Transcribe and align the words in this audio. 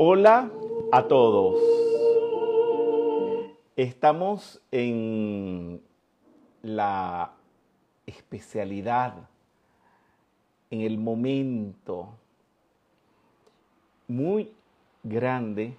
Hola 0.00 0.48
a 0.92 1.08
todos. 1.08 1.60
Estamos 3.74 4.62
en 4.70 5.82
la 6.62 7.32
especialidad, 8.06 9.28
en 10.70 10.82
el 10.82 10.98
momento 10.98 12.10
muy 14.06 14.52
grande 15.02 15.76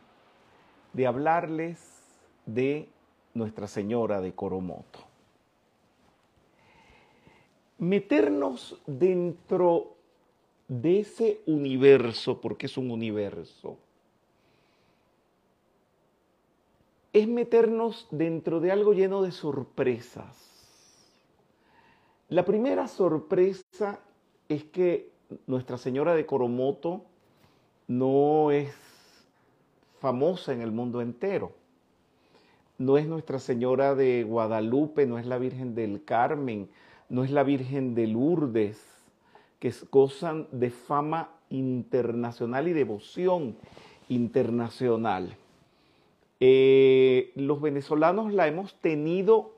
de 0.91 1.07
hablarles 1.07 2.03
de 2.45 2.89
Nuestra 3.33 3.67
Señora 3.67 4.19
de 4.19 4.33
Coromoto. 4.33 4.99
Meternos 7.77 8.81
dentro 8.85 9.95
de 10.67 10.99
ese 10.99 11.39
universo, 11.45 12.41
porque 12.41 12.65
es 12.65 12.77
un 12.77 12.91
universo, 12.91 13.77
es 17.13 17.27
meternos 17.27 18.07
dentro 18.11 18.59
de 18.59 18.71
algo 18.71 18.93
lleno 18.93 19.21
de 19.21 19.31
sorpresas. 19.31 20.49
La 22.29 22.45
primera 22.45 22.87
sorpresa 22.87 23.99
es 24.47 24.63
que 24.63 25.11
Nuestra 25.47 25.77
Señora 25.77 26.15
de 26.15 26.25
Coromoto 26.25 27.05
no 27.87 28.51
es 28.51 28.73
famosa 29.99 30.53
en 30.53 30.61
el 30.61 30.71
mundo 30.71 31.01
entero. 31.01 31.51
No 32.77 32.97
es 32.97 33.07
Nuestra 33.07 33.39
Señora 33.39 33.95
de 33.95 34.23
Guadalupe, 34.23 35.05
no 35.05 35.17
es 35.17 35.25
la 35.25 35.37
Virgen 35.37 35.75
del 35.75 36.03
Carmen, 36.03 36.69
no 37.09 37.23
es 37.23 37.31
la 37.31 37.43
Virgen 37.43 37.95
de 37.95 38.07
Lourdes, 38.07 38.79
que 39.59 39.73
gozan 39.91 40.47
de 40.51 40.69
fama 40.69 41.31
internacional 41.49 42.67
y 42.67 42.73
devoción 42.73 43.55
internacional. 44.07 45.35
Eh, 46.39 47.33
los 47.35 47.59
venezolanos 47.59 48.33
la 48.33 48.47
hemos 48.47 48.73
tenido 48.75 49.55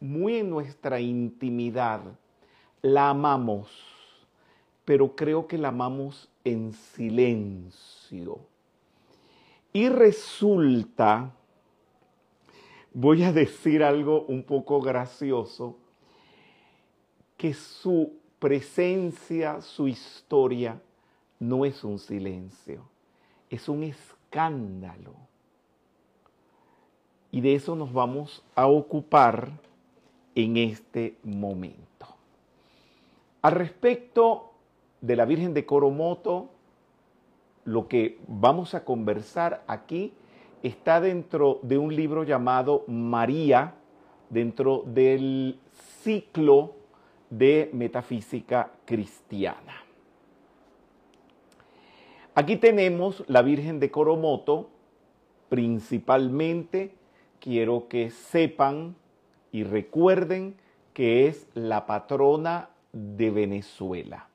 muy 0.00 0.36
en 0.36 0.50
nuestra 0.50 1.00
intimidad, 1.00 2.02
la 2.82 3.10
amamos, 3.10 3.70
pero 4.84 5.16
creo 5.16 5.46
que 5.46 5.56
la 5.56 5.68
amamos 5.68 6.30
en 6.44 6.72
silencio. 6.74 8.38
Y 9.72 9.88
resulta, 9.88 11.34
voy 12.92 13.22
a 13.22 13.32
decir 13.32 13.82
algo 13.82 14.22
un 14.22 14.42
poco 14.42 14.80
gracioso, 14.80 15.78
que 17.38 17.54
su 17.54 18.12
presencia, 18.38 19.62
su 19.62 19.88
historia, 19.88 20.82
no 21.38 21.64
es 21.64 21.82
un 21.84 21.98
silencio, 21.98 22.82
es 23.48 23.66
un 23.70 23.84
escándalo 23.84 25.29
y 27.32 27.40
de 27.40 27.54
eso 27.54 27.76
nos 27.76 27.92
vamos 27.92 28.42
a 28.54 28.66
ocupar 28.66 29.50
en 30.34 30.56
este 30.56 31.16
momento. 31.22 32.06
Al 33.42 33.52
respecto 33.52 34.52
de 35.00 35.16
la 35.16 35.24
Virgen 35.24 35.54
de 35.54 35.64
Coromoto, 35.64 36.50
lo 37.64 37.88
que 37.88 38.18
vamos 38.26 38.74
a 38.74 38.84
conversar 38.84 39.64
aquí 39.66 40.12
está 40.62 41.00
dentro 41.00 41.58
de 41.62 41.78
un 41.78 41.94
libro 41.94 42.24
llamado 42.24 42.84
María, 42.86 43.74
dentro 44.28 44.82
del 44.86 45.58
ciclo 46.02 46.74
de 47.30 47.70
metafísica 47.72 48.72
cristiana. 48.84 49.76
Aquí 52.34 52.56
tenemos 52.56 53.24
la 53.26 53.42
Virgen 53.42 53.80
de 53.80 53.90
Coromoto, 53.90 54.68
principalmente 55.48 56.94
quiero 57.40 57.88
que 57.88 58.10
sepan 58.10 58.94
y 59.52 59.64
recuerden 59.64 60.56
que 60.92 61.26
es 61.26 61.48
la 61.54 61.86
patrona 61.86 62.68
de 62.92 63.30
Venezuela. 63.30 64.28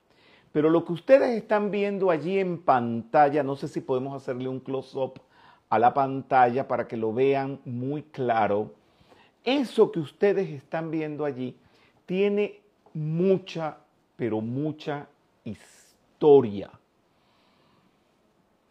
Pero 0.52 0.70
lo 0.70 0.84
que 0.84 0.92
ustedes 0.92 1.36
están 1.36 1.70
viendo 1.70 2.10
allí 2.10 2.38
en 2.38 2.58
pantalla, 2.62 3.42
no 3.42 3.56
sé 3.56 3.68
si 3.68 3.80
podemos 3.80 4.14
hacerle 4.14 4.48
un 4.48 4.60
close-up 4.60 5.20
a 5.68 5.78
la 5.78 5.92
pantalla 5.92 6.66
para 6.66 6.88
que 6.88 6.96
lo 6.96 7.12
vean 7.12 7.60
muy 7.64 8.02
claro. 8.02 8.72
Eso 9.44 9.92
que 9.92 10.00
ustedes 10.00 10.50
están 10.50 10.90
viendo 10.90 11.24
allí 11.24 11.56
tiene 12.06 12.60
mucha, 12.94 13.78
pero 14.16 14.40
mucha 14.40 15.08
historia, 15.44 16.70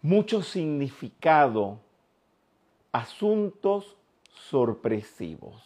mucho 0.02 0.42
significado, 0.42 1.80
asuntos 2.92 3.96
sorpresivos. 4.36 5.62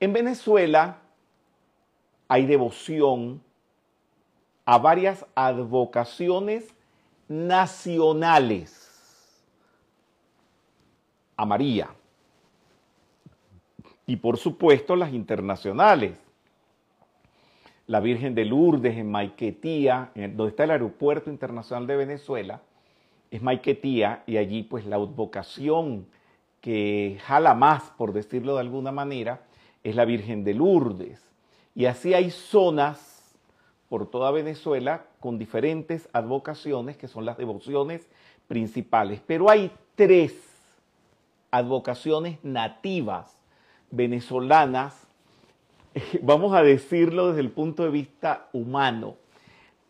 En 0.00 0.12
Venezuela 0.12 0.98
hay 2.28 2.46
devoción 2.46 3.42
a 4.64 4.78
varias 4.78 5.26
advocaciones 5.34 6.74
nacionales 7.28 8.88
a 11.36 11.44
María 11.44 11.90
y 14.06 14.16
por 14.16 14.38
supuesto 14.38 14.96
las 14.96 15.12
internacionales. 15.12 16.18
La 17.86 18.00
Virgen 18.00 18.34
de 18.34 18.44
Lourdes 18.44 18.96
en 18.96 19.10
Maiquetía, 19.10 20.10
donde 20.14 20.48
está 20.48 20.64
el 20.64 20.72
Aeropuerto 20.72 21.30
Internacional 21.30 21.86
de 21.86 21.96
Venezuela, 21.96 22.60
es 23.30 23.42
Maiquetía 23.42 24.22
y 24.26 24.36
allí 24.36 24.62
pues 24.62 24.86
la 24.86 24.96
advocación 24.96 26.06
que 26.60 27.18
jala 27.24 27.54
más, 27.54 27.84
por 27.96 28.12
decirlo 28.12 28.54
de 28.54 28.60
alguna 28.60 28.92
manera, 28.92 29.42
es 29.84 29.94
la 29.94 30.04
Virgen 30.04 30.44
de 30.44 30.54
Lourdes. 30.54 31.22
Y 31.74 31.86
así 31.86 32.14
hay 32.14 32.30
zonas 32.30 33.36
por 33.88 34.10
toda 34.10 34.30
Venezuela 34.30 35.06
con 35.20 35.38
diferentes 35.38 36.08
advocaciones 36.12 36.96
que 36.96 37.08
son 37.08 37.24
las 37.24 37.38
devociones 37.38 38.08
principales. 38.46 39.20
Pero 39.26 39.48
hay 39.48 39.70
tres 39.94 40.34
advocaciones 41.50 42.38
nativas 42.42 43.38
venezolanas, 43.90 45.06
vamos 46.22 46.54
a 46.54 46.62
decirlo 46.62 47.28
desde 47.28 47.40
el 47.40 47.50
punto 47.50 47.84
de 47.84 47.90
vista 47.90 48.48
humano. 48.52 49.16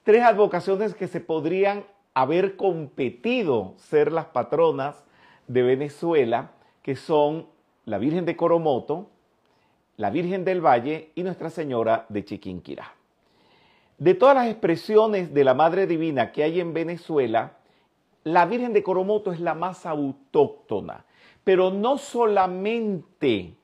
Tres 0.04 0.22
advocaciones 0.22 0.94
que 0.94 1.08
se 1.08 1.20
podrían 1.20 1.84
haber 2.18 2.56
competido 2.56 3.74
ser 3.76 4.10
las 4.10 4.26
patronas 4.26 5.04
de 5.46 5.62
Venezuela, 5.62 6.50
que 6.82 6.96
son 6.96 7.46
la 7.84 7.98
Virgen 7.98 8.24
de 8.24 8.34
Coromoto, 8.34 9.08
la 9.96 10.10
Virgen 10.10 10.44
del 10.44 10.60
Valle 10.60 11.12
y 11.14 11.22
Nuestra 11.22 11.48
Señora 11.48 12.06
de 12.08 12.24
Chiquinquirá. 12.24 12.92
De 13.98 14.14
todas 14.14 14.34
las 14.34 14.48
expresiones 14.48 15.32
de 15.32 15.44
la 15.44 15.54
Madre 15.54 15.86
Divina 15.86 16.32
que 16.32 16.42
hay 16.42 16.58
en 16.58 16.74
Venezuela, 16.74 17.58
la 18.24 18.46
Virgen 18.46 18.72
de 18.72 18.82
Coromoto 18.82 19.30
es 19.30 19.38
la 19.38 19.54
más 19.54 19.86
autóctona, 19.86 21.04
pero 21.44 21.70
no 21.70 21.98
solamente 21.98 23.54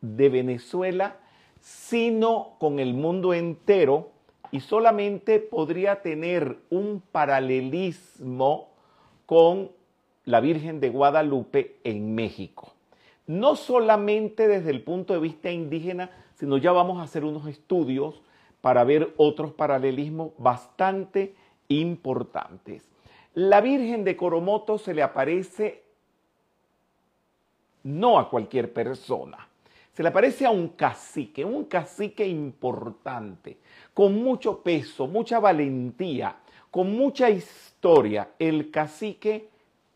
de 0.00 0.28
Venezuela, 0.30 1.18
sino 1.60 2.56
con 2.58 2.78
el 2.78 2.94
mundo 2.94 3.34
entero, 3.34 4.12
y 4.52 4.60
solamente 4.60 5.38
podría 5.38 6.02
tener 6.02 6.58
un 6.70 7.02
paralelismo 7.12 8.68
con 9.26 9.70
la 10.24 10.40
Virgen 10.40 10.80
de 10.80 10.90
Guadalupe 10.90 11.76
en 11.84 12.14
México. 12.14 12.72
No 13.26 13.54
solamente 13.56 14.48
desde 14.48 14.70
el 14.70 14.82
punto 14.82 15.12
de 15.12 15.20
vista 15.20 15.50
indígena, 15.50 16.10
sino 16.34 16.56
ya 16.56 16.72
vamos 16.72 16.98
a 16.98 17.02
hacer 17.02 17.24
unos 17.24 17.46
estudios 17.46 18.22
para 18.60 18.84
ver 18.84 19.14
otros 19.16 19.52
paralelismos 19.52 20.32
bastante 20.36 21.34
importantes. 21.68 22.88
La 23.34 23.60
Virgen 23.60 24.04
de 24.04 24.16
Coromoto 24.16 24.78
se 24.78 24.94
le 24.94 25.02
aparece 25.02 25.84
no 27.84 28.18
a 28.18 28.28
cualquier 28.28 28.72
persona, 28.72 29.48
se 30.00 30.04
le 30.04 30.08
aparece 30.08 30.46
a 30.46 30.50
un 30.50 30.68
cacique, 30.68 31.44
un 31.44 31.66
cacique 31.66 32.26
importante, 32.26 33.58
con 33.92 34.14
mucho 34.22 34.62
peso, 34.62 35.06
mucha 35.06 35.38
valentía, 35.38 36.36
con 36.70 36.96
mucha 36.96 37.28
historia, 37.28 38.30
el 38.38 38.70
cacique 38.70 39.50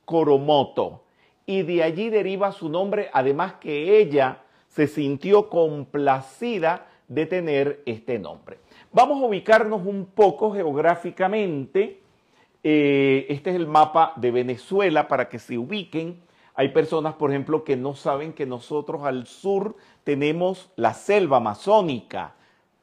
Coromoto. 0.05 1.05
Y 1.47 1.63
de 1.63 1.83
allí 1.83 2.11
deriva 2.11 2.53
su 2.53 2.69
nombre, 2.69 3.09
además 3.15 3.55
que 3.55 3.99
ella 3.99 4.43
se 4.69 4.89
sintió 4.89 5.49
complacida 5.49 6.87
de 7.09 7.25
tener 7.25 7.83
este 7.87 8.19
nombre. 8.19 8.59
Vamos 8.93 9.23
a 9.23 9.27
ubicarnos 9.27 9.87
un 9.87 10.05
poco 10.05 10.53
geográficamente. 10.53 12.03
Eh, 12.63 13.25
este 13.31 13.49
es 13.49 13.57
el 13.57 13.67
mapa 13.67 14.13
de 14.17 14.31
Venezuela 14.33 15.09
para 15.09 15.31
que 15.31 15.39
se 15.39 15.57
ubiquen. 15.57 16.21
Hay 16.55 16.69
personas, 16.69 17.15
por 17.15 17.31
ejemplo, 17.31 17.65
que 17.65 17.77
no 17.77 17.95
saben 17.95 18.33
que 18.33 18.47
nosotros 18.47 19.05
al 19.05 19.27
sur 19.27 19.77
tenemos 20.05 20.71
la 20.77 20.95
selva 20.95 21.39
amazónica, 21.39 22.35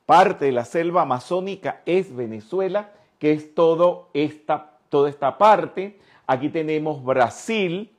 parte 0.05 0.45
de 0.45 0.51
la 0.51 0.65
selva 0.65 1.03
amazónica 1.03 1.81
es 1.85 2.15
Venezuela, 2.15 2.91
que 3.17 3.31
es 3.31 3.55
toda 3.55 4.07
esta 4.13 4.71
toda 4.91 5.09
esta 5.09 5.39
parte. 5.39 5.97
Aquí 6.27 6.49
tenemos 6.49 7.03
Brasil, 7.03 7.89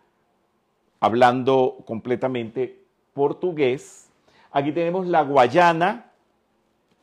hablando 1.01 1.79
completamente 1.85 2.85
portugués. 3.15 4.11
Aquí 4.53 4.71
tenemos 4.71 5.07
la 5.07 5.23
Guayana, 5.23 6.13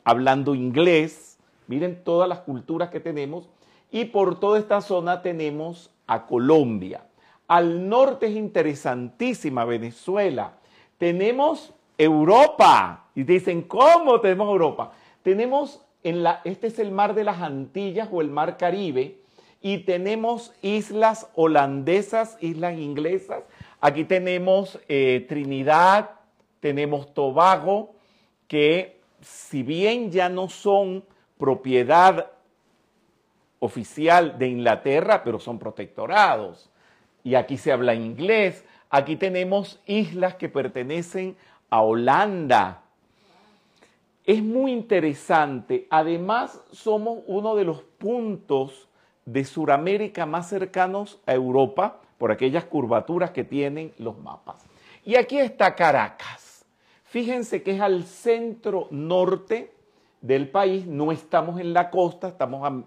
hablando 0.06 0.56
inglés. 0.56 1.38
Miren 1.68 2.04
todas 2.04 2.30
las 2.30 2.39
culturas 2.39 2.89
que 2.89 3.01
tenemos. 3.01 3.50
Y 3.92 4.06
por 4.06 4.39
toda 4.39 4.60
esta 4.60 4.80
zona 4.80 5.21
tenemos 5.21 5.92
a 6.06 6.27
Colombia. 6.27 7.08
Al 7.49 7.89
norte 7.89 8.27
es 8.27 8.35
interesantísima 8.35 9.65
Venezuela. 9.65 10.53
Tenemos 10.97 11.73
Europa. 11.97 13.07
Y 13.15 13.23
dicen, 13.23 13.63
¿cómo 13.63 14.21
tenemos 14.21 14.47
Europa? 14.49 14.93
Tenemos 15.23 15.83
en 16.03 16.23
la, 16.23 16.41
este 16.43 16.67
es 16.67 16.79
el 16.79 16.91
mar 16.91 17.13
de 17.13 17.23
las 17.23 17.41
Antillas 17.41 18.07
o 18.11 18.21
el 18.21 18.29
mar 18.29 18.57
Caribe, 18.57 19.17
y 19.61 19.79
tenemos 19.79 20.53
islas 20.61 21.27
holandesas, 21.35 22.37
islas 22.39 22.77
inglesas. 22.77 23.43
Aquí 23.81 24.05
tenemos 24.05 24.79
eh, 24.87 25.25
Trinidad, 25.27 26.11
tenemos 26.59 27.13
Tobago, 27.13 27.95
que 28.47 29.01
si 29.21 29.63
bien 29.63 30.11
ya 30.11 30.29
no 30.29 30.47
son 30.47 31.03
propiedad 31.37 32.31
oficial 33.59 34.37
de 34.37 34.47
Inglaterra, 34.47 35.23
pero 35.23 35.39
son 35.39 35.59
protectorados. 35.59 36.69
Y 37.24 37.36
aquí 37.36 37.57
se 37.57 37.71
habla 37.71 37.94
inglés. 37.94 38.66
Aquí 38.89 39.16
tenemos 39.16 39.81
islas 39.86 40.36
que 40.36 40.50
pertenecen 40.50 41.36
a 41.69 41.81
Holanda. 41.81 42.81
Es 44.25 44.44
muy 44.44 44.71
interesante. 44.71 45.88
Además, 45.89 46.62
somos 46.71 47.19
uno 47.27 47.56
de 47.56 47.66
los 47.66 47.81
puntos 47.81 48.88
de 49.25 49.45
Sudamérica 49.45 50.25
más 50.25 50.50
cercanos 50.50 51.19
a 51.25 51.33
Europa 51.33 52.00
por 52.18 52.31
aquellas 52.31 52.66
curvaturas 52.66 53.31
que 53.31 53.44
tienen 53.44 53.94
los 53.98 54.18
mapas. 54.18 54.66
Y 55.06 55.16
aquí 55.16 55.39
está 55.39 55.75
Caracas. 55.75 56.66
Fíjense 57.06 57.63
que 57.63 57.75
es 57.75 57.81
al 57.81 58.04
centro 58.04 58.88
norte 58.92 59.74
del 60.21 60.50
país, 60.50 60.86
no 60.86 61.12
estamos 61.12 61.60
en 61.60 61.74
la 61.74 61.89
costa, 61.89 62.27
estamos 62.27 62.68
a 62.68 62.83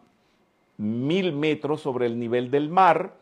mil 0.76 1.32
metros 1.32 1.80
sobre 1.80 2.06
el 2.06 2.18
nivel 2.18 2.50
del 2.50 2.68
mar, 2.68 3.14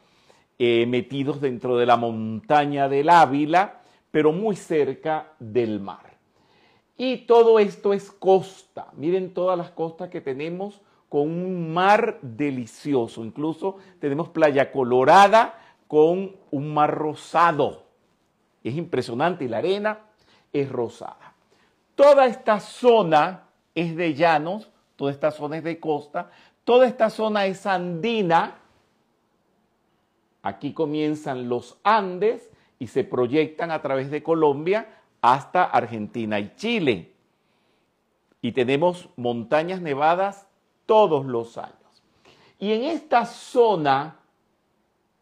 eh, 0.63 0.85
metidos 0.85 1.41
dentro 1.41 1.79
de 1.79 1.87
la 1.87 1.97
montaña 1.97 2.87
del 2.87 3.09
Ávila, 3.09 3.81
pero 4.11 4.31
muy 4.31 4.57
cerca 4.57 5.33
del 5.39 5.81
mar. 5.81 6.19
Y 6.99 7.25
todo 7.25 7.59
esto 7.59 7.95
es 7.95 8.11
costa. 8.11 8.89
Miren 8.95 9.33
todas 9.33 9.57
las 9.57 9.71
costas 9.71 10.11
que 10.11 10.21
tenemos 10.21 10.83
con 11.09 11.23
un 11.23 11.73
mar 11.73 12.19
delicioso. 12.21 13.25
Incluso 13.25 13.79
tenemos 14.01 14.29
Playa 14.29 14.71
Colorada 14.71 15.59
con 15.89 16.37
un 16.51 16.75
mar 16.75 16.95
rosado. 16.95 17.85
Es 18.63 18.77
impresionante 18.77 19.47
y 19.47 19.49
la 19.49 19.59
arena 19.59 20.01
es 20.53 20.69
rosada. 20.69 21.33
Toda 21.95 22.27
esta 22.27 22.61
zona 22.61 23.45
es 23.75 23.97
de 23.97 24.13
llanos, 24.13 24.69
toda 24.97 25.11
esta 25.11 25.31
zona 25.31 25.57
es 25.57 25.65
de 25.65 25.81
costa, 25.81 26.31
toda 26.65 26.87
esta 26.87 27.09
zona 27.09 27.47
es 27.47 27.65
andina. 27.65 28.60
Aquí 30.43 30.73
comienzan 30.73 31.49
los 31.49 31.79
Andes 31.83 32.51
y 32.79 32.87
se 32.87 33.05
proyectan 33.05 33.71
a 33.71 33.83
través 33.83 34.11
de 34.11 34.23
Colombia 34.23 35.01
hasta 35.21 35.65
Argentina 35.65 36.41
y 36.41 36.55
Chile. 36.57 37.13
Y 38.41 38.53
tenemos 38.53 39.09
montañas 39.17 39.83
nevadas 39.83 40.47
todos 40.87 41.27
los 41.27 41.59
años. 41.59 41.75
Y 42.59 42.73
en 42.73 42.85
esta 42.85 43.27
zona, 43.27 44.17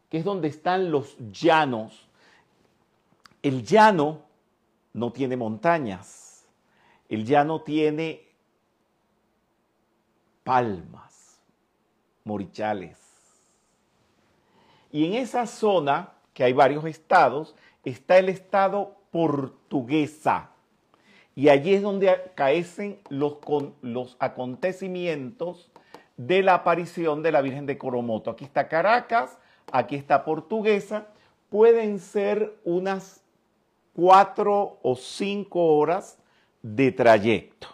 que 0.09 0.19
es 0.19 0.23
donde 0.23 0.47
están 0.47 0.91
los 0.91 1.17
llanos, 1.31 2.07
el 3.41 3.63
llano 3.63 4.21
no 4.93 5.11
tiene 5.11 5.37
montañas, 5.37 6.45
el 7.07 7.25
llano 7.25 7.61
tiene 7.61 8.27
palmas, 10.43 11.39
morichales. 12.23 13.08
Y 14.91 15.05
en 15.05 15.13
esa 15.15 15.45
zona, 15.45 16.13
que 16.33 16.43
hay 16.43 16.53
varios 16.53 16.85
estados, 16.85 17.55
está 17.83 18.17
el 18.17 18.29
estado 18.29 18.95
portuguesa. 19.11 20.49
Y 21.35 21.49
allí 21.49 21.73
es 21.73 21.81
donde 21.81 22.09
acaecen 22.09 22.99
los, 23.09 23.37
los 23.81 24.17
acontecimientos 24.19 25.69
de 26.17 26.43
la 26.43 26.55
aparición 26.55 27.23
de 27.23 27.31
la 27.31 27.41
Virgen 27.41 27.65
de 27.65 27.77
Coromoto. 27.77 28.31
Aquí 28.31 28.43
está 28.43 28.67
Caracas, 28.67 29.37
aquí 29.71 29.95
está 29.95 30.25
Portuguesa. 30.25 31.07
Pueden 31.49 31.99
ser 31.99 32.57
unas 32.65 33.23
cuatro 33.93 34.79
o 34.81 34.95
cinco 34.95 35.77
horas 35.77 36.17
de 36.61 36.91
trayecto 36.91 37.67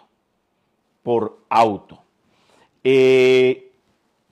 por 1.02 1.38
auto. 1.48 2.02
Eh, 2.84 3.72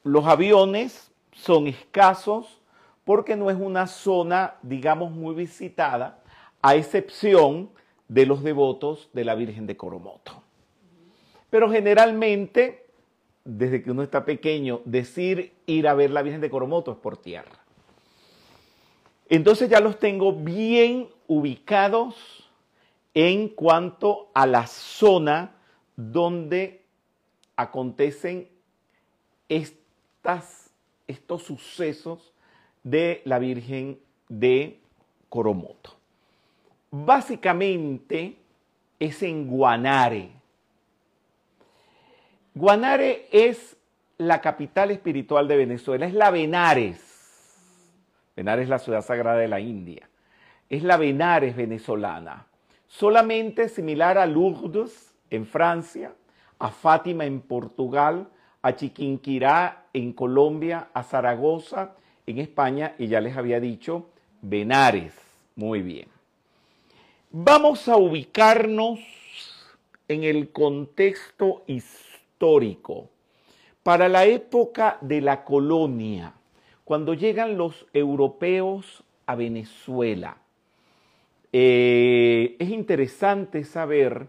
los 0.05 0.27
aviones 0.27 1.11
son 1.33 1.67
escasos 1.67 2.61
porque 3.05 3.37
no 3.37 3.51
es 3.51 3.56
una 3.56 3.87
zona, 3.87 4.55
digamos, 4.62 5.11
muy 5.12 5.35
visitada, 5.35 6.23
a 6.62 6.75
excepción 6.75 7.71
de 8.09 8.27
los 8.27 8.43
devotos 8.43 9.11
de 9.12 9.25
la 9.25 9.35
Virgen 9.35 9.67
de 9.67 9.77
Coromoto. 9.77 10.43
Pero 11.51 11.71
generalmente, 11.71 12.87
desde 13.45 13.83
que 13.83 13.91
uno 13.91 14.03
está 14.03 14.25
pequeño, 14.25 14.81
decir 14.85 15.53
ir 15.67 15.87
a 15.87 15.95
ver 15.95 16.11
la 16.11 16.23
Virgen 16.23 16.41
de 16.41 16.51
Coromoto 16.51 16.93
es 16.93 16.99
por 16.99 17.17
tierra. 17.19 17.59
Entonces 19.29 19.69
ya 19.69 19.81
los 19.81 19.99
tengo 19.99 20.33
bien 20.33 21.09
ubicados 21.27 22.50
en 23.15 23.49
cuanto 23.49 24.31
a 24.35 24.47
la 24.47 24.67
zona 24.67 25.57
donde 25.97 26.85
acontecen 27.57 28.49
estos 29.49 31.43
sucesos 31.43 32.34
de 32.85 33.23
la 33.25 33.38
Virgen 33.38 33.99
de 34.29 34.79
Coromoto. 35.29 35.97
Básicamente 36.91 38.37
es 39.00 39.23
en 39.23 39.49
Guanare. 39.49 40.31
Guanare 42.55 43.26
es 43.33 43.76
la 44.19 44.41
capital 44.41 44.93
espiritual 44.93 45.49
de 45.49 45.57
Venezuela, 45.57 46.07
es 46.07 46.14
la 46.14 46.31
Benares. 46.31 47.00
Benares 48.37 48.64
es 48.64 48.69
la 48.69 48.79
ciudad 48.79 49.03
sagrada 49.03 49.38
de 49.38 49.49
la 49.49 49.59
India. 49.59 50.09
Es 50.69 50.85
la 50.85 50.97
Benares 50.97 51.57
venezolana. 51.57 52.47
Solamente 52.87 53.69
similar 53.69 54.19
a 54.19 54.26
Lourdes 54.26 55.14
en 55.31 55.47
Francia, 55.47 56.14
a 56.59 56.69
Fátima 56.69 57.25
en 57.25 57.41
Portugal, 57.41 58.29
a 58.62 58.76
Chiquinquirá 58.76 59.87
en 59.93 60.12
Colombia, 60.12 60.88
a 60.95 61.03
Zaragoza 61.03 61.97
en 62.26 62.38
España 62.38 62.95
y 62.99 63.09
ya 63.09 63.21
les 63.21 63.37
había 63.37 63.61
dicho 63.61 64.07
Benares. 64.43 65.14
Muy 65.57 65.83
bien. 65.83 66.09
Vamos 67.31 67.88
a 67.88 67.97
ubicarnos 67.97 69.00
en 70.09 70.25
el 70.25 70.50
contexto 70.50 71.62
histórico. 71.66 73.09
Para 73.83 74.09
la 74.09 74.25
época 74.25 74.99
de 75.00 75.21
la 75.21 75.45
colonia, 75.45 76.35
cuando 76.85 77.14
llegan 77.14 77.57
los 77.57 77.87
europeos 77.93 79.04
a 79.26 79.35
Venezuela, 79.35 80.38
eh, 81.52 82.57
es 82.59 82.69
interesante 82.71 83.64
saber 83.64 84.28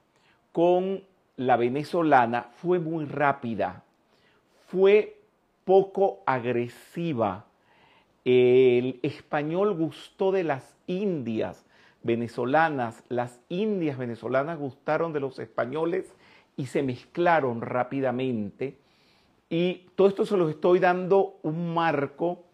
con 0.53 1.03
la 1.39 1.57
venezolana 1.57 2.49
fue 2.57 2.79
muy 2.79 3.07
rápida, 3.07 3.83
fue 4.67 5.17
poco 5.65 6.23
agresiva. 6.27 7.47
El 8.27 9.01
español 9.03 9.75
gustó 9.75 10.33
de 10.33 10.45
las 10.45 10.77
indias 10.87 11.65
venezolanas, 12.03 13.03
las 13.09 13.41
indias 13.49 13.99
venezolanas 13.99 14.59
gustaron 14.59 15.13
de 15.13 15.21
los 15.21 15.39
españoles 15.39 16.13
y 16.57 16.67
se 16.67 16.83
mezclaron 16.83 17.61
rápidamente. 17.61 18.77
Y 19.49 19.87
todo 19.95 20.09
esto 20.09 20.27
se 20.27 20.37
los 20.37 20.51
estoy 20.51 20.79
dando 20.79 21.39
un 21.43 21.75
marco 21.75 22.45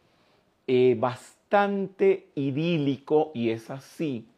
eh, 0.66 0.96
bastante 0.98 2.28
idílico, 2.34 3.30
y 3.34 3.50
es 3.50 3.70
así, 3.70 4.28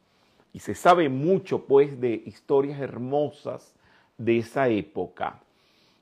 y 0.52 0.60
se 0.60 0.74
sabe 0.74 1.08
mucho 1.08 1.66
pues 1.66 2.00
de 2.00 2.22
historias 2.24 2.80
hermosas 2.80 3.74
de 4.16 4.38
esa 4.38 4.68
época. 4.68 5.40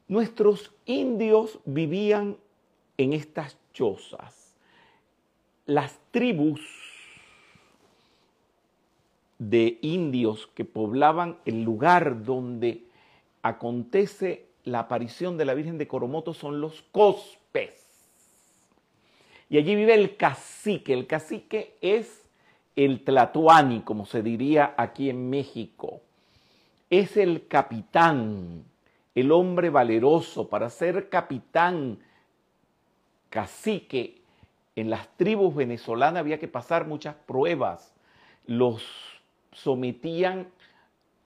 Nuestros 0.06 0.72
indios 0.84 1.60
vivían 1.64 2.36
en 2.96 3.12
estas 3.12 3.56
chozas. 3.72 4.56
Las 5.66 5.98
tribus 6.10 6.87
de 9.38 9.78
indios 9.82 10.48
que 10.54 10.64
poblaban 10.64 11.38
el 11.44 11.62
lugar 11.62 12.24
donde 12.24 12.84
acontece 13.42 14.46
la 14.64 14.80
aparición 14.80 15.36
de 15.36 15.44
la 15.44 15.54
Virgen 15.54 15.78
de 15.78 15.88
Coromoto 15.88 16.34
son 16.34 16.60
los 16.60 16.82
cospes. 16.92 17.74
Y 19.48 19.56
allí 19.56 19.74
vive 19.74 19.94
el 19.94 20.16
cacique. 20.16 20.92
El 20.92 21.06
cacique 21.06 21.76
es 21.80 22.28
el 22.76 23.02
tlatoani, 23.02 23.80
como 23.80 24.04
se 24.04 24.22
diría 24.22 24.74
aquí 24.76 25.08
en 25.08 25.30
México. 25.30 26.00
Es 26.90 27.16
el 27.16 27.46
capitán, 27.48 28.64
el 29.14 29.32
hombre 29.32 29.70
valeroso. 29.70 30.48
Para 30.48 30.68
ser 30.68 31.08
capitán, 31.08 31.98
cacique, 33.30 34.20
en 34.76 34.90
las 34.90 35.08
tribus 35.16 35.54
venezolanas 35.54 36.20
había 36.20 36.38
que 36.38 36.46
pasar 36.46 36.86
muchas 36.86 37.14
pruebas. 37.14 37.92
Los 38.46 38.84
sometían 39.52 40.48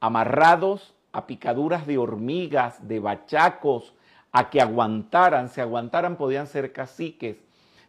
amarrados 0.01 0.95
a 1.13 1.27
picaduras 1.27 1.87
de 1.87 1.99
hormigas, 1.99 2.87
de 2.89 3.01
bachacos, 3.01 3.95
a 4.33 4.49
que 4.49 4.61
aguantaran, 4.61 5.49
si 5.51 5.61
aguantaran 5.61 6.17
podían 6.17 6.47
ser 6.47 6.73
caciques, 6.73 7.37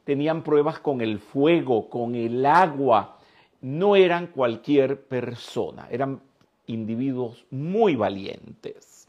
tenían 0.04 0.44
pruebas 0.44 0.80
con 0.80 1.02
el 1.02 1.20
fuego, 1.20 1.90
con 1.90 2.16
el 2.16 2.46
agua, 2.46 3.18
no 3.62 3.96
eran 3.96 4.28
cualquier 4.28 5.02
persona, 5.06 5.88
eran 5.90 6.20
individuos 6.68 7.46
muy 7.50 7.96
valientes. 7.96 9.08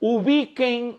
Ubiquen 0.00 0.98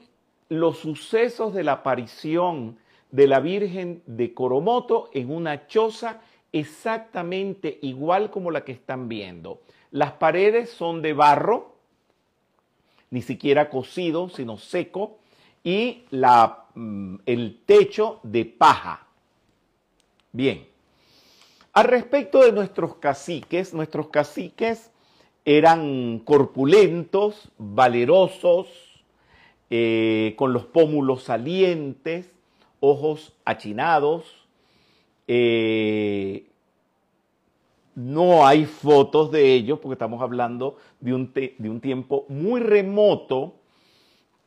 los 0.50 0.80
sucesos 0.80 1.54
de 1.54 1.64
la 1.64 1.74
aparición 1.74 2.78
de 3.12 3.28
la 3.28 3.40
Virgen 3.40 4.02
de 4.08 4.34
Coromoto 4.34 5.10
en 5.14 5.32
una 5.32 5.68
choza 5.68 6.22
exactamente 6.56 7.80
igual 7.82 8.32
como 8.32 8.50
la 8.50 8.64
que 8.64 8.72
están 8.72 9.10
viendo. 9.10 9.60
Las 9.92 10.14
paredes 10.14 10.70
son 10.70 11.02
de 11.02 11.12
barro, 11.12 11.76
ni 13.12 13.22
siquiera 13.22 13.70
cocido, 13.70 14.30
sino 14.30 14.58
seco, 14.58 15.18
y 15.66 16.06
la, 16.12 16.66
mm, 16.74 17.18
el 17.26 17.60
techo 17.66 18.22
de 18.24 18.46
paja. 18.46 19.06
Bien. 20.32 20.66
Al 21.74 21.86
respecto 21.86 22.40
de 22.40 22.54
nuestros 22.54 22.96
caciques, 22.96 23.74
nuestros 23.74 24.08
caciques 24.08 24.92
eran 25.44 26.20
corpulentos, 26.20 27.52
valerosos, 27.58 28.68
eh, 29.70 30.36
con 30.38 30.54
los 30.54 30.66
pómulos 30.66 31.24
salientes, 31.24 32.32
ojos 32.80 33.34
achinados, 33.44 34.45
eh, 35.28 36.48
no 37.96 38.46
hay 38.46 38.66
fotos 38.66 39.32
de 39.32 39.54
ellos 39.54 39.80
porque 39.80 39.94
estamos 39.94 40.22
hablando 40.22 40.78
de 41.00 41.14
un, 41.14 41.34
de 41.34 41.70
un 41.70 41.80
tiempo 41.80 42.26
muy 42.28 42.60
remoto, 42.60 43.56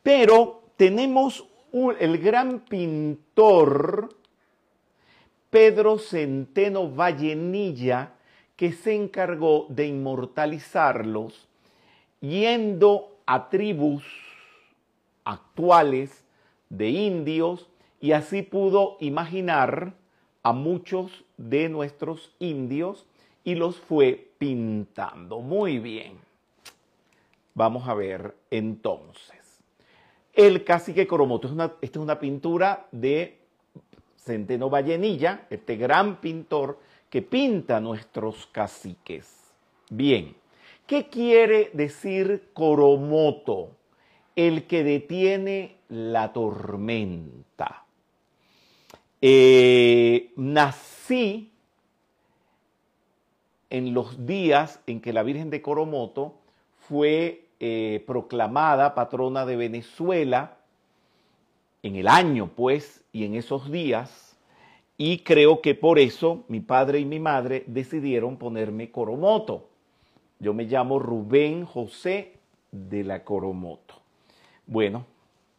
pero 0.03 0.61
tenemos 0.77 1.45
el 1.99 2.17
gran 2.19 2.59
pintor 2.61 4.09
Pedro 5.49 5.97
Centeno 5.97 6.89
Vallenilla 6.89 8.13
que 8.55 8.71
se 8.71 8.93
encargó 8.93 9.65
de 9.69 9.87
inmortalizarlos 9.87 11.47
yendo 12.19 13.17
a 13.25 13.49
tribus 13.49 14.03
actuales 15.23 16.23
de 16.69 16.89
indios 16.89 17.69
y 17.99 18.11
así 18.11 18.41
pudo 18.41 18.97
imaginar 18.99 19.93
a 20.43 20.53
muchos 20.53 21.23
de 21.37 21.69
nuestros 21.69 22.33
indios 22.39 23.05
y 23.43 23.55
los 23.55 23.77
fue 23.77 24.31
pintando. 24.37 25.39
Muy 25.41 25.79
bien. 25.79 26.17
Vamos 27.53 27.87
a 27.87 27.93
ver 27.93 28.35
entonces. 28.51 29.59
El 30.33 30.63
cacique 30.63 31.07
Coromoto. 31.07 31.47
Es 31.47 31.53
una, 31.53 31.73
esta 31.81 31.99
es 31.99 32.03
una 32.03 32.19
pintura 32.19 32.87
de 32.91 33.39
Centeno 34.15 34.69
Vallenilla, 34.69 35.47
este 35.49 35.75
gran 35.75 36.21
pintor 36.21 36.79
que 37.09 37.21
pinta 37.21 37.79
nuestros 37.79 38.47
caciques. 38.47 39.51
Bien. 39.89 40.35
¿Qué 40.85 41.07
quiere 41.07 41.69
decir 41.73 42.49
Coromoto? 42.53 43.71
El 44.35 44.65
que 44.67 44.83
detiene 44.83 45.77
la 45.89 46.31
tormenta. 46.31 47.85
Eh, 49.21 50.31
nací 50.37 51.51
en 53.69 53.93
los 53.93 54.25
días 54.25 54.79
en 54.87 55.01
que 55.01 55.13
la 55.13 55.23
Virgen 55.23 55.49
de 55.49 55.61
Coromoto 55.61 56.35
fue 56.87 57.45
eh, 57.59 58.03
proclamada 58.07 58.95
patrona 58.95 59.45
de 59.45 59.57
Venezuela, 59.57 60.57
en 61.83 61.95
el 61.95 62.07
año 62.07 62.49
pues, 62.55 63.03
y 63.11 63.25
en 63.25 63.35
esos 63.35 63.71
días, 63.71 64.37
y 64.97 65.19
creo 65.19 65.61
que 65.61 65.75
por 65.75 65.99
eso 65.99 66.43
mi 66.47 66.59
padre 66.59 66.99
y 66.99 67.05
mi 67.05 67.19
madre 67.19 67.63
decidieron 67.67 68.37
ponerme 68.37 68.91
Coromoto. 68.91 69.69
Yo 70.39 70.53
me 70.53 70.65
llamo 70.65 70.99
Rubén 70.99 71.65
José 71.65 72.33
de 72.71 73.03
la 73.03 73.23
Coromoto. 73.23 73.95
Bueno, 74.67 75.05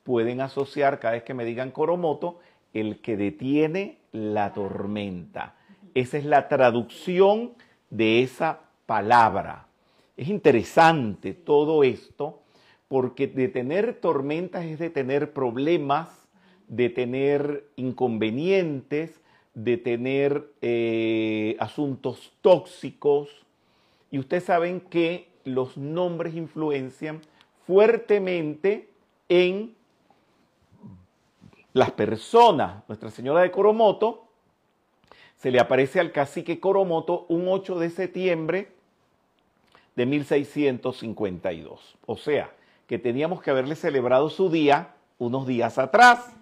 pueden 0.04 0.40
asociar 0.40 1.00
cada 1.00 1.14
vez 1.14 1.22
que 1.22 1.34
me 1.34 1.44
digan 1.44 1.70
Coromoto 1.70 2.40
el 2.74 3.00
que 3.00 3.16
detiene 3.16 3.98
la 4.12 4.52
tormenta. 4.52 5.54
Esa 5.94 6.18
es 6.18 6.24
la 6.24 6.48
traducción 6.48 7.52
de 7.90 8.22
esa 8.22 8.60
palabra. 8.86 9.66
Es 10.16 10.28
interesante 10.28 11.32
todo 11.32 11.82
esto 11.84 12.42
porque 12.88 13.26
detener 13.26 13.94
tormentas 13.94 14.64
es 14.64 14.78
detener 14.78 15.32
problemas, 15.32 16.28
detener 16.68 17.64
inconvenientes, 17.76 19.20
detener 19.54 20.50
eh, 20.60 21.56
asuntos 21.58 22.32
tóxicos. 22.40 23.28
Y 24.10 24.18
ustedes 24.18 24.44
saben 24.44 24.80
que 24.80 25.28
los 25.44 25.76
nombres 25.76 26.34
influencian 26.34 27.20
fuertemente 27.66 28.88
en 29.28 29.74
las 31.72 31.90
personas. 31.92 32.82
Nuestra 32.88 33.10
Señora 33.10 33.42
de 33.42 33.50
Coromoto 33.50 34.24
se 35.36 35.50
le 35.50 35.60
aparece 35.60 36.00
al 36.00 36.12
cacique 36.12 36.60
Coromoto 36.60 37.26
un 37.28 37.46
8 37.48 37.78
de 37.78 37.90
septiembre 37.90 38.72
de 39.96 40.06
1652. 40.06 41.96
O 42.06 42.16
sea, 42.16 42.52
que 42.86 42.98
teníamos 42.98 43.40
que 43.42 43.50
haberle 43.50 43.76
celebrado 43.76 44.30
su 44.30 44.50
día 44.50 44.94
unos 45.18 45.46
días 45.46 45.78
atrás, 45.78 46.34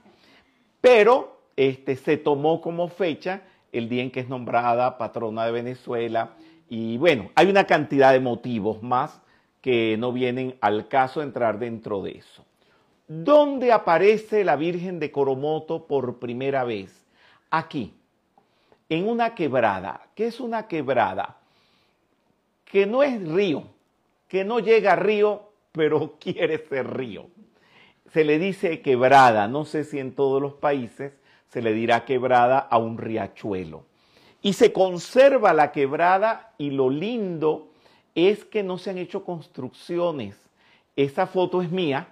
pero 0.81 1.41
este, 1.57 1.97
se 1.97 2.17
tomó 2.17 2.61
como 2.61 2.89
fecha 2.89 3.43
el 3.73 3.89
día 3.89 4.03
en 4.03 4.11
que 4.11 4.21
es 4.21 4.29
nombrada 4.29 4.97
patrona 4.97 5.45
de 5.45 5.53
Venezuela. 5.53 6.31
Y 6.69 6.97
bueno, 6.99 7.31
hay 7.35 7.49
una 7.49 7.65
cantidad 7.65 8.13
de 8.13 8.21
motivos 8.21 8.83
más 8.83 9.21
que 9.61 9.97
no 9.99 10.13
vienen 10.13 10.57
al 10.61 10.89
caso 10.89 11.21
entrar 11.23 11.59
dentro 11.59 12.03
de 12.03 12.13
eso. 12.13 12.45
¿Dónde 13.09 13.73
aparece 13.73 14.45
la 14.45 14.55
Virgen 14.57 15.01
de 15.01 15.11
Coromoto 15.11 15.87
por 15.87 16.19
primera 16.19 16.65
vez? 16.65 17.07
Aquí, 17.51 17.95
en 18.91 19.09
una 19.09 19.35
quebrada. 19.35 20.03
¿Qué 20.15 20.27
es 20.27 20.41
una 20.41 20.69
quebrada? 20.69 21.39
Que 22.67 22.85
no 22.85 23.03
es 23.03 23.27
río, 23.27 23.65
que 24.29 24.45
no 24.45 24.61
llega 24.61 24.93
a 24.93 24.97
río, 24.97 25.45
pero 25.73 26.17
quiere 26.21 26.59
ser 26.59 26.95
río. 26.95 27.29
Se 28.13 28.25
le 28.25 28.39
dice 28.39 28.83
quebrada, 28.83 29.49
no 29.49 29.65
sé 29.65 29.85
si 29.85 29.99
en 29.99 30.15
todos 30.15 30.43
los 30.43 30.53
países 30.55 31.15
se 31.49 31.63
le 31.63 31.73
dirá 31.73 32.05
quebrada 32.05 32.59
a 32.59 32.77
un 32.77 32.99
riachuelo. 32.99 33.85
Y 34.43 34.53
se 34.53 34.71
conserva 34.71 35.55
la 35.55 35.73
quebrada 35.73 36.53
y 36.59 36.73
lo 36.73 36.91
lindo 36.91 37.69
es 38.15 38.45
que 38.45 38.63
no 38.63 38.77
se 38.77 38.91
han 38.91 38.99
hecho 38.99 39.25
construcciones. 39.25 40.37
Esa 40.95 41.27
foto 41.27 41.63
es 41.63 41.71
mía, 41.71 42.09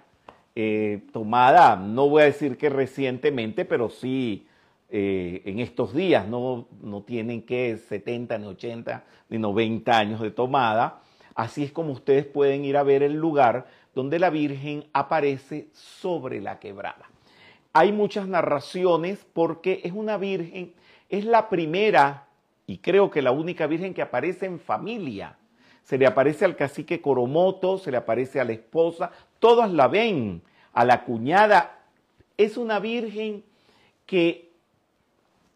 eh, 0.59 1.03
tomada, 1.13 1.75
no 1.75 2.09
voy 2.09 2.23
a 2.23 2.25
decir 2.25 2.57
que 2.57 2.69
recientemente, 2.69 3.63
pero 3.63 3.91
sí 3.91 4.47
eh, 4.89 5.43
en 5.45 5.59
estos 5.59 5.93
días, 5.93 6.27
no, 6.27 6.67
no 6.81 7.03
tienen 7.03 7.43
que 7.43 7.77
70, 7.77 8.39
ni 8.39 8.47
80, 8.47 9.03
ni 9.29 9.37
90 9.37 9.95
años 9.95 10.19
de 10.19 10.31
tomada. 10.31 11.01
Así 11.35 11.63
es 11.63 11.71
como 11.71 11.91
ustedes 11.91 12.25
pueden 12.25 12.65
ir 12.65 12.75
a 12.75 12.81
ver 12.81 13.03
el 13.03 13.13
lugar 13.13 13.67
donde 13.93 14.17
la 14.17 14.31
Virgen 14.31 14.85
aparece 14.93 15.67
sobre 15.73 16.41
la 16.41 16.57
quebrada. 16.57 17.07
Hay 17.71 17.91
muchas 17.91 18.27
narraciones 18.27 19.27
porque 19.33 19.81
es 19.83 19.91
una 19.91 20.17
Virgen, 20.17 20.73
es 21.07 21.23
la 21.23 21.49
primera 21.49 22.29
y 22.65 22.79
creo 22.79 23.11
que 23.11 23.21
la 23.21 23.29
única 23.29 23.67
Virgen 23.67 23.93
que 23.93 24.01
aparece 24.01 24.47
en 24.47 24.59
familia. 24.59 25.37
se 25.83 25.99
le 25.99 26.07
aparece 26.07 26.45
al 26.45 26.55
cacique 26.55 26.99
Coromoto, 26.99 27.77
se 27.77 27.91
le 27.91 27.97
aparece 27.97 28.39
a 28.39 28.43
la 28.43 28.53
esposa, 28.53 29.11
todas 29.39 29.71
la 29.71 29.87
ven, 29.87 30.41
a 30.73 30.85
la 30.85 31.03
cuñada. 31.03 31.79
Es 32.37 32.57
una 32.57 32.79
virgen 32.79 33.43
que 34.05 34.51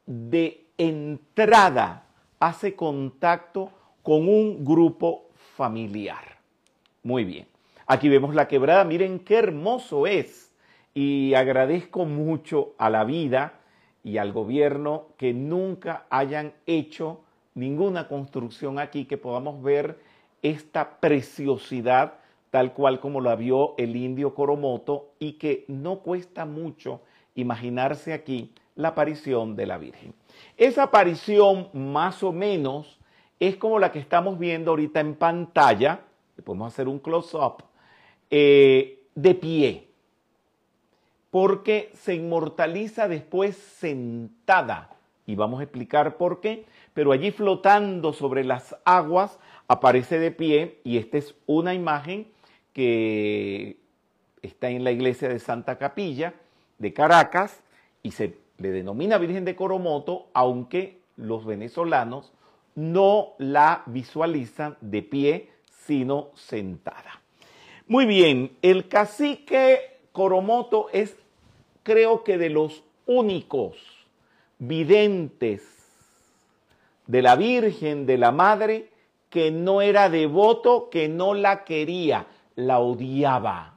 de 0.05 0.65
entrada 0.77 2.05
hace 2.39 2.75
contacto 2.75 3.71
con 4.03 4.27
un 4.27 4.65
grupo 4.65 5.29
familiar. 5.55 6.38
Muy 7.03 7.23
bien. 7.23 7.47
Aquí 7.85 8.09
vemos 8.09 8.33
la 8.35 8.47
quebrada, 8.47 8.83
miren 8.83 9.19
qué 9.19 9.35
hermoso 9.35 10.07
es. 10.07 10.51
Y 10.93 11.33
agradezco 11.35 12.05
mucho 12.05 12.73
a 12.77 12.89
la 12.89 13.03
vida 13.03 13.59
y 14.03 14.17
al 14.17 14.33
gobierno 14.33 15.07
que 15.17 15.33
nunca 15.33 16.05
hayan 16.09 16.53
hecho 16.65 17.21
ninguna 17.53 18.07
construcción 18.07 18.79
aquí 18.79 19.05
que 19.05 19.17
podamos 19.17 19.61
ver 19.61 20.00
esta 20.41 21.00
preciosidad 21.00 22.15
tal 22.51 22.74
cual 22.74 23.00
como 23.00 23.22
la 23.22 23.36
vio 23.36 23.74
el 23.77 23.96
indio 23.96 24.36
Coromoto 24.36 25.13
y 25.17 25.34
que 25.34 25.65
no 25.67 26.00
cuesta 26.00 26.46
mucho 26.46 27.01
imaginarse 27.34 28.13
aquí 28.13 28.53
la 28.75 28.89
aparición 28.89 29.55
de 29.55 29.65
la 29.65 29.77
Virgen. 29.77 30.13
Esa 30.58 30.84
aparición 30.84 31.70
más 31.74 32.22
o 32.24 32.31
menos 32.31 33.00
es 33.39 33.55
como 33.55 33.79
la 33.79 33.91
que 33.91 34.00
estamos 34.00 34.38
viendo 34.38 34.72
ahorita 34.72 35.00
en 35.00 35.15
pantalla, 35.15 36.01
podemos 36.43 36.72
hacer 36.72 36.88
un 36.88 37.00
close-up, 37.00 37.63
eh, 38.29 39.03
de 39.15 39.36
pie, 39.36 39.88
porque 41.29 41.91
se 41.93 42.15
inmortaliza 42.15 43.08
después 43.08 43.55
sentada, 43.55 44.91
y 45.25 45.36
vamos 45.36 45.62
a 45.62 45.63
explicar 45.63 46.17
por 46.17 46.41
qué, 46.41 46.65
pero 46.93 47.13
allí 47.13 47.31
flotando 47.31 48.12
sobre 48.12 48.43
las 48.43 48.75
aguas 48.84 49.39
aparece 49.67 50.20
de 50.20 50.31
pie 50.31 50.79
y 50.84 50.98
esta 50.98 51.17
es 51.17 51.36
una 51.46 51.74
imagen 51.74 52.27
que 52.74 53.78
está 54.42 54.70
en 54.70 54.84
la 54.84 54.92
iglesia 54.92 55.30
de 55.30 55.40
Santa 55.40 55.78
Capilla 55.78 56.34
de 56.78 56.94
Caracas 56.94 57.62
y 58.04 58.12
se 58.12 58.38
le 58.58 58.72
denomina 58.72 59.18
Virgen 59.18 59.46
de 59.46 59.56
Coromoto, 59.56 60.28
aunque 60.34 61.00
los 61.18 61.46
venezolanos 61.46 62.32
no 62.75 63.34
la 63.38 63.84
visualizan 63.86 64.78
de 64.82 65.01
pie, 65.01 65.50
sino 65.86 66.30
sentada. 66.36 67.22
Muy 67.88 68.06
bien, 68.06 68.58
el 68.62 68.88
cacique 68.88 70.00
Coromoto 70.12 70.88
es 70.94 71.16
creo 71.84 72.24
que 72.24 72.38
de 72.38 72.50
los 72.50 72.84
únicos 73.06 73.78
videntes 74.60 75.63
de 77.08 77.22
la 77.22 77.36
Virgen, 77.36 78.06
de 78.06 78.18
la 78.18 78.32
Madre, 78.32 78.90
que 79.30 79.51
no 79.51 79.82
era 79.82 80.10
devoto, 80.10 80.90
que 80.90 81.10
no 81.10 81.34
la 81.34 81.63
quería, 81.63 82.28
la 82.55 82.79
odiaba. 82.79 83.75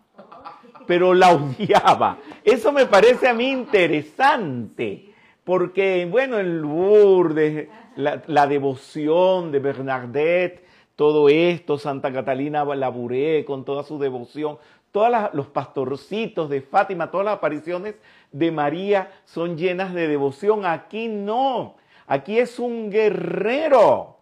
Pero 0.87 1.15
la 1.15 1.33
odiaba. 1.33 2.19
Eso 2.43 2.73
me 2.73 2.87
parece 2.87 3.29
a 3.29 3.35
mí 3.35 3.51
interesante, 3.51 5.13
porque, 5.45 6.07
bueno, 6.11 6.39
el 6.39 6.61
Lourdes, 6.61 7.69
la, 7.97 8.23
la 8.27 8.47
devoción 8.47 9.51
de 9.51 9.59
Bernadette, 9.61 10.65
todo 10.97 11.29
esto, 11.29 11.79
Santa 11.79 12.13
Catalina 12.13 12.65
Labouré 12.65 13.45
con 13.45 13.65
toda 13.65 13.83
su 13.83 13.99
devoción, 13.99 14.59
todos 14.93 15.11
los 15.33 15.49
pastorcitos 15.49 16.49
de 16.49 16.61
Fátima, 16.61 17.11
todas 17.11 17.25
las 17.25 17.35
apariciones 17.39 17.97
de 18.31 18.53
María 18.53 19.11
son 19.25 19.57
llenas 19.57 19.93
de 19.93 20.07
devoción. 20.07 20.65
Aquí 20.65 21.09
no, 21.09 21.75
aquí 22.07 22.39
es 22.39 22.61
un 22.61 22.91
guerrero 22.91 24.19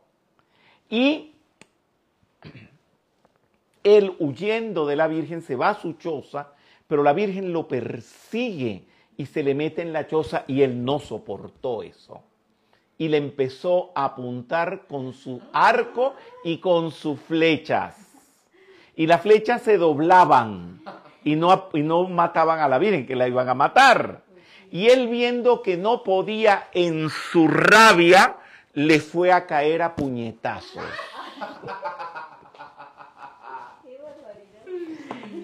y 0.89 1.32
él 3.85 4.15
huyendo 4.19 4.87
de 4.87 4.97
la 4.97 5.09
Virgen 5.09 5.43
se 5.43 5.57
va 5.57 5.71
a 5.71 5.81
su 5.81 5.95
choza, 5.95 6.53
pero 6.87 7.03
la 7.03 7.13
Virgen 7.13 7.53
lo 7.53 7.69
persigue 7.69 8.85
y 9.17 9.27
se 9.27 9.43
le 9.43 9.55
mete 9.55 9.83
en 9.83 9.93
la 9.93 10.07
choza 10.07 10.45
y 10.47 10.63
él 10.63 10.85
no 10.85 10.99
soportó 10.99 11.83
eso. 11.83 12.23
Y 12.99 13.09
le 13.09 13.17
empezó 13.17 13.91
a 13.95 14.05
apuntar 14.05 14.87
con 14.87 15.13
su 15.13 15.41
arco 15.53 16.15
y 16.45 16.59
con 16.59 16.91
sus 16.91 17.21
flechas. 17.21 17.97
Y 18.95 19.07
las 19.07 19.23
flechas 19.23 19.63
se 19.63 19.79
doblaban 19.79 20.83
y 21.25 21.37
no, 21.37 21.69
y 21.73 21.83
no 21.83 22.05
mataban 22.09 22.61
a 22.61 22.69
la 22.69 22.79
Virgen, 22.79 23.07
que 23.07 23.17
la 23.17 23.27
iban 23.27 23.49
a 23.49 23.55
matar. 23.55 24.23
Y 24.71 24.89
él 24.89 25.09
viendo 25.09 25.63
que 25.63 25.77
no 25.77 26.03
podía 26.03 26.69
en 26.73 27.11
su 27.11 27.49
rabia, 27.49 28.37
le 28.75 29.01
fue 29.01 29.33
a 29.33 29.47
caer 29.47 29.83
a 29.83 29.95
puñetazos. 29.95 30.85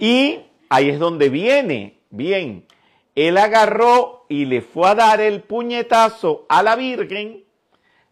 Y 0.01 0.41
ahí 0.69 0.91
es 0.91 0.99
donde 0.99 1.29
viene, 1.29 2.01
bien, 2.11 2.67
él 3.15 3.37
agarró 3.37 4.27
y 4.29 4.45
le 4.45 4.61
fue 4.61 4.89
a 4.89 4.95
dar 4.95 5.21
el 5.21 5.43
puñetazo 5.43 6.47
a 6.49 6.63
la 6.63 6.77
Virgen, 6.77 7.45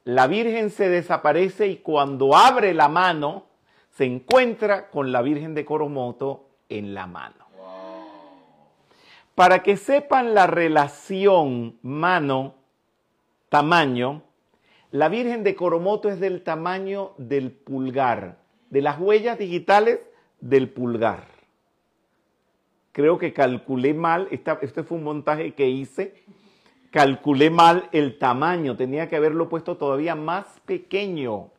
la 0.05 0.27
Virgen 0.27 0.71
se 0.71 0.89
desaparece 0.89 1.69
y 1.69 1.77
cuando 1.77 2.37
abre 2.37 2.75
la 2.75 2.89
mano, 2.89 3.47
se 3.91 4.05
encuentra 4.05 4.91
con 4.91 5.13
la 5.13 5.23
Virgen 5.23 5.55
de 5.55 5.65
Coromoto 5.65 6.49
en 6.69 6.95
la 6.95 7.07
mano. 7.07 7.47
Para 9.35 9.63
que 9.63 9.77
sepan 9.77 10.35
la 10.35 10.47
relación 10.47 11.79
mano-tamaño, 11.83 14.23
la 14.91 15.09
Virgen 15.09 15.45
de 15.45 15.55
Coromoto 15.55 16.09
es 16.09 16.21
del 16.21 16.43
tamaño 16.43 17.13
del 17.19 17.53
pulgar, 17.53 18.39
de 18.71 18.83
las 18.83 18.99
huellas 18.99 19.39
digitales 19.39 20.01
del 20.41 20.71
pulgar. 20.71 21.36
Creo 22.97 23.19
que 23.19 23.35
calculé 23.35 23.93
mal, 23.93 24.27
este 24.31 24.83
fue 24.83 24.97
un 24.97 25.05
montaje 25.05 25.53
que 25.53 25.69
hice, 25.69 26.15
calculé 26.91 27.51
mal 27.51 27.91
el 27.93 28.17
tamaño, 28.19 28.75
tenía 28.75 29.07
que 29.07 29.17
haberlo 29.17 29.51
puesto 29.51 29.77
todavía 29.77 30.15
más 30.15 30.47
pequeño. 30.65 31.51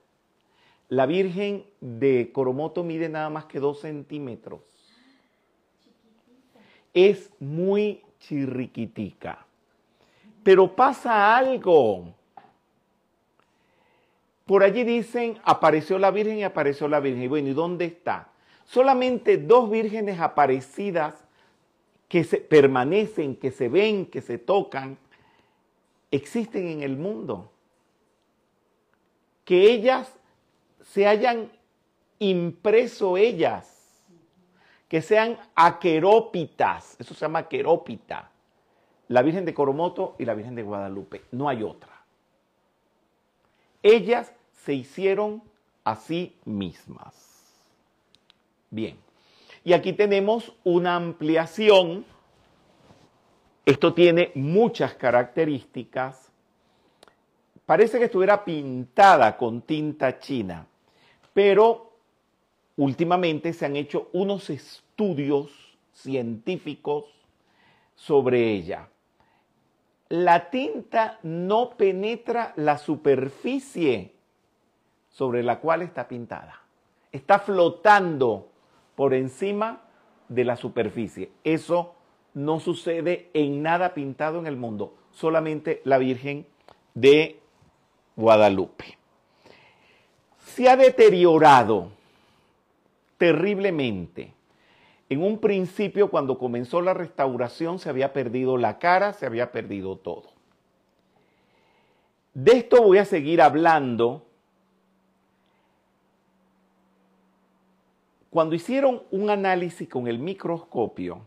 La 0.89 1.05
Virgen 1.05 1.63
de 1.79 2.31
Coromoto 2.33 2.83
mide 2.83 3.07
nada 3.07 3.29
más 3.29 3.45
que 3.45 3.59
dos 3.59 3.81
centímetros. 3.81 4.61
Es 6.95 7.29
muy 7.39 8.01
chirriquitica. 8.19 9.45
Pero 10.41 10.75
pasa 10.75 11.37
algo. 11.37 12.15
Por 14.47 14.63
allí 14.63 14.83
dicen, 14.83 15.37
apareció 15.43 15.99
la 15.99 16.09
Virgen 16.09 16.39
y 16.39 16.43
apareció 16.43 16.87
la 16.87 16.99
Virgen. 16.99 17.21
Y 17.21 17.27
bueno, 17.27 17.49
¿y 17.49 17.53
dónde 17.53 17.85
está? 17.85 18.29
Solamente 18.65 19.37
dos 19.37 19.69
vírgenes 19.69 20.19
aparecidas 20.19 21.26
que 22.07 22.23
se 22.23 22.37
permanecen, 22.37 23.35
que 23.35 23.51
se 23.51 23.69
ven, 23.69 24.05
que 24.05 24.21
se 24.21 24.37
tocan, 24.37 24.97
existen 26.11 26.67
en 26.67 26.83
el 26.83 26.97
mundo. 26.97 27.51
Que 29.43 29.71
ellas 29.71 30.13
se 30.81 31.07
hayan 31.07 31.51
impreso 32.19 33.17
ellas, 33.17 33.73
que 34.87 35.01
sean 35.01 35.37
aquerópitas, 35.55 36.95
eso 36.99 37.13
se 37.13 37.21
llama 37.21 37.39
aquerópita, 37.39 38.31
la 39.09 39.21
Virgen 39.21 39.45
de 39.45 39.53
Coromoto 39.53 40.15
y 40.17 40.25
la 40.25 40.33
Virgen 40.33 40.55
de 40.55 40.63
Guadalupe, 40.63 41.23
no 41.31 41.49
hay 41.49 41.63
otra. 41.63 42.03
Ellas 43.83 44.33
se 44.53 44.73
hicieron 44.73 45.43
a 45.83 45.95
sí 45.95 46.35
mismas. 46.45 47.15
Bien, 48.69 48.97
y 49.67 49.73
aquí 49.73 49.91
tenemos 49.91 50.53
una 50.63 50.95
ampliación. 50.95 52.05
Esto 53.65 53.93
tiene 53.93 54.31
muchas 54.33 54.93
características. 54.93 56.31
Parece 57.65 57.99
que 57.99 58.05
estuviera 58.05 58.45
pintada 58.45 59.35
con 59.35 59.61
tinta 59.63 60.19
china, 60.19 60.65
pero 61.33 61.91
últimamente 62.77 63.51
se 63.51 63.65
han 63.65 63.75
hecho 63.75 64.07
unos 64.13 64.49
estudios 64.49 65.51
científicos 65.91 67.03
sobre 67.93 68.49
ella. 68.53 68.87
La 70.07 70.49
tinta 70.49 71.19
no 71.23 71.71
penetra 71.71 72.53
la 72.55 72.77
superficie 72.77 74.13
sobre 75.09 75.43
la 75.43 75.59
cual 75.59 75.81
está 75.81 76.07
pintada. 76.07 76.61
Está 77.11 77.39
flotando 77.39 78.51
por 78.97 79.13
encima 79.13 79.83
de 80.27 80.43
la 80.43 80.55
superficie. 80.55 81.29
Eso 81.43 81.93
no 82.33 82.59
sucede 82.59 83.29
en 83.35 83.61
nada 83.61 83.93
pintado 83.93 84.39
en 84.39 84.47
el 84.47 84.57
mundo, 84.57 84.95
solamente 85.11 85.81
la 85.85 85.99
Virgen 85.99 86.47
de 86.95 87.39
Guadalupe. 88.15 88.97
Se 90.39 90.67
ha 90.67 90.75
deteriorado 90.75 91.91
terriblemente. 93.19 94.33
En 95.09 95.21
un 95.21 95.37
principio, 95.37 96.09
cuando 96.09 96.39
comenzó 96.39 96.81
la 96.81 96.95
restauración, 96.95 97.77
se 97.77 97.89
había 97.89 98.13
perdido 98.13 98.57
la 98.57 98.79
cara, 98.79 99.13
se 99.13 99.27
había 99.27 99.51
perdido 99.51 99.95
todo. 99.97 100.31
De 102.33 102.53
esto 102.53 102.81
voy 102.81 102.97
a 102.97 103.05
seguir 103.05 103.43
hablando 103.43 104.26
cuando 108.37 108.53
hicieron 108.53 109.01
un 109.09 109.31
análisis 109.31 109.89
con 109.89 110.07
el 110.07 110.19
microscopio, 110.19 111.25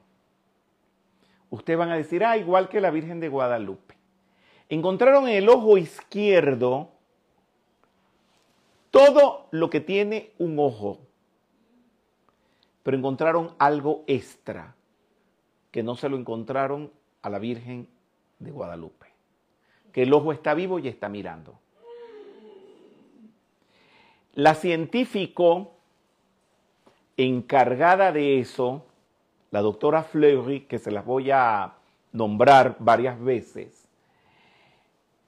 ustedes 1.50 1.76
van 1.76 1.90
a 1.90 1.96
decir, 1.96 2.22
ah, 2.22 2.36
igual 2.36 2.68
que 2.68 2.80
la 2.80 2.92
Virgen 2.92 3.18
de 3.18 3.28
Guadalupe. 3.28 3.96
Encontraron 4.68 5.26
en 5.26 5.34
el 5.34 5.48
ojo 5.48 5.76
izquierdo 5.76 6.92
todo 8.92 9.48
lo 9.50 9.70
que 9.70 9.80
tiene 9.80 10.34
un 10.38 10.56
ojo, 10.60 11.00
pero 12.84 12.96
encontraron 12.96 13.56
algo 13.58 14.04
extra 14.06 14.76
que 15.72 15.82
no 15.82 15.96
se 15.96 16.08
lo 16.08 16.16
encontraron 16.16 16.92
a 17.22 17.28
la 17.28 17.40
Virgen 17.40 17.88
de 18.38 18.52
Guadalupe, 18.52 19.08
que 19.90 20.04
el 20.04 20.12
ojo 20.12 20.30
está 20.30 20.54
vivo 20.54 20.78
y 20.78 20.86
está 20.86 21.08
mirando. 21.08 21.58
La 24.32 24.54
científico 24.54 25.79
encargada 27.26 28.12
de 28.12 28.40
eso, 28.40 28.84
la 29.50 29.60
doctora 29.60 30.02
Fleury, 30.02 30.60
que 30.60 30.78
se 30.78 30.90
las 30.90 31.04
voy 31.04 31.30
a 31.30 31.74
nombrar 32.12 32.76
varias 32.78 33.20
veces, 33.20 33.80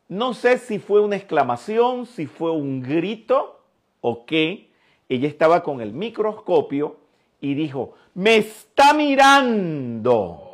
no 0.08 0.34
sé 0.34 0.58
si 0.58 0.78
fue 0.78 1.00
una 1.00 1.16
exclamación, 1.16 2.04
si 2.04 2.26
fue 2.26 2.50
un 2.50 2.82
grito 2.82 3.62
o 4.02 4.26
qué, 4.26 4.68
ella 5.08 5.26
estaba 5.26 5.62
con 5.62 5.80
el 5.80 5.94
microscopio 5.94 6.96
y 7.40 7.54
dijo, 7.54 7.94
me 8.14 8.36
está 8.36 8.92
mirando. 8.92 10.50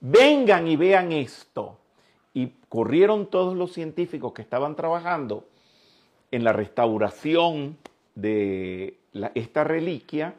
Vengan 0.00 0.66
y 0.66 0.76
vean 0.76 1.12
esto. 1.12 1.76
Y 2.32 2.52
corrieron 2.70 3.26
todos 3.26 3.54
los 3.54 3.72
científicos 3.72 4.32
que 4.32 4.40
estaban 4.40 4.74
trabajando 4.74 5.44
en 6.30 6.44
la 6.44 6.54
restauración 6.54 7.76
de 8.14 8.96
esta 9.34 9.64
reliquia 9.64 10.34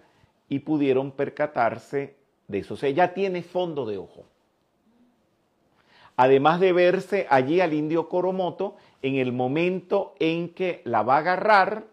y 0.49 0.59
pudieron 0.59 1.11
percatarse 1.11 2.15
de 2.47 2.59
eso. 2.59 2.75
O 2.75 2.77
sea, 2.77 2.89
ya 2.89 3.13
tiene 3.13 3.43
fondo 3.43 3.85
de 3.85 3.97
ojo. 3.97 4.25
Además 6.15 6.59
de 6.59 6.73
verse 6.73 7.25
allí 7.29 7.59
al 7.59 7.73
indio 7.73 8.07
Coromoto 8.07 8.75
en 9.01 9.15
el 9.15 9.31
momento 9.31 10.13
en 10.19 10.49
que 10.49 10.81
la 10.85 11.01
va 11.01 11.15
a 11.15 11.19
agarrar 11.19 11.85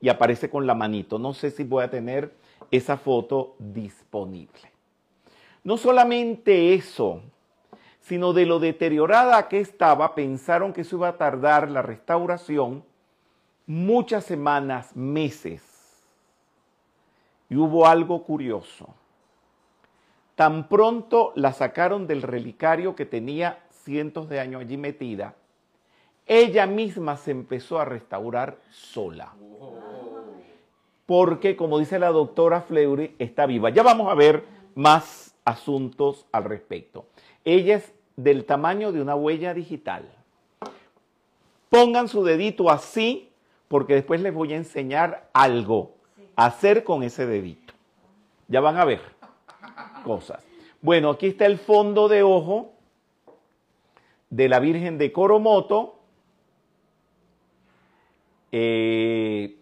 y 0.00 0.08
aparece 0.08 0.50
con 0.50 0.66
la 0.66 0.74
manito. 0.74 1.18
No 1.18 1.34
sé 1.34 1.50
si 1.50 1.64
voy 1.64 1.84
a 1.84 1.90
tener 1.90 2.34
esa 2.70 2.96
foto 2.96 3.54
disponible. 3.58 4.72
No 5.62 5.76
solamente 5.76 6.74
eso, 6.74 7.22
sino 8.00 8.32
de 8.32 8.44
lo 8.44 8.58
deteriorada 8.58 9.48
que 9.48 9.60
estaba, 9.60 10.14
pensaron 10.14 10.72
que 10.72 10.84
se 10.84 10.94
iba 10.94 11.08
a 11.08 11.16
tardar 11.16 11.70
la 11.70 11.80
restauración 11.80 12.84
muchas 13.66 14.24
semanas, 14.24 14.94
meses. 14.94 15.73
Y 17.54 17.56
hubo 17.56 17.86
algo 17.86 18.24
curioso. 18.24 18.92
Tan 20.34 20.68
pronto 20.68 21.30
la 21.36 21.52
sacaron 21.52 22.08
del 22.08 22.22
relicario 22.22 22.96
que 22.96 23.06
tenía 23.06 23.60
cientos 23.70 24.28
de 24.28 24.40
años 24.40 24.62
allí 24.62 24.76
metida, 24.76 25.36
ella 26.26 26.66
misma 26.66 27.16
se 27.16 27.30
empezó 27.30 27.78
a 27.78 27.84
restaurar 27.84 28.58
sola 28.70 29.34
porque, 31.06 31.54
como 31.54 31.78
dice 31.78 32.00
la 32.00 32.08
doctora 32.08 32.60
Fleury, 32.60 33.14
está 33.20 33.46
viva. 33.46 33.70
Ya 33.70 33.84
vamos 33.84 34.10
a 34.10 34.14
ver 34.14 34.42
más 34.74 35.36
asuntos 35.44 36.26
al 36.32 36.42
respecto. 36.42 37.06
Ella 37.44 37.76
es 37.76 37.94
del 38.16 38.46
tamaño 38.46 38.90
de 38.90 39.00
una 39.00 39.14
huella 39.14 39.54
digital. 39.54 40.10
Pongan 41.70 42.08
su 42.08 42.24
dedito 42.24 42.68
así, 42.68 43.30
porque 43.68 43.94
después 43.94 44.20
les 44.22 44.34
voy 44.34 44.54
a 44.54 44.56
enseñar 44.56 45.30
algo 45.32 45.93
hacer 46.36 46.84
con 46.84 47.02
ese 47.02 47.26
dedito. 47.26 47.74
Ya 48.48 48.60
van 48.60 48.76
a 48.76 48.84
ver 48.84 49.00
cosas. 50.04 50.44
Bueno, 50.80 51.10
aquí 51.10 51.28
está 51.28 51.46
el 51.46 51.58
fondo 51.58 52.08
de 52.08 52.22
ojo 52.22 52.72
de 54.30 54.48
la 54.48 54.60
Virgen 54.60 54.98
de 54.98 55.12
Coromoto. 55.12 55.98
Eh, 58.52 59.56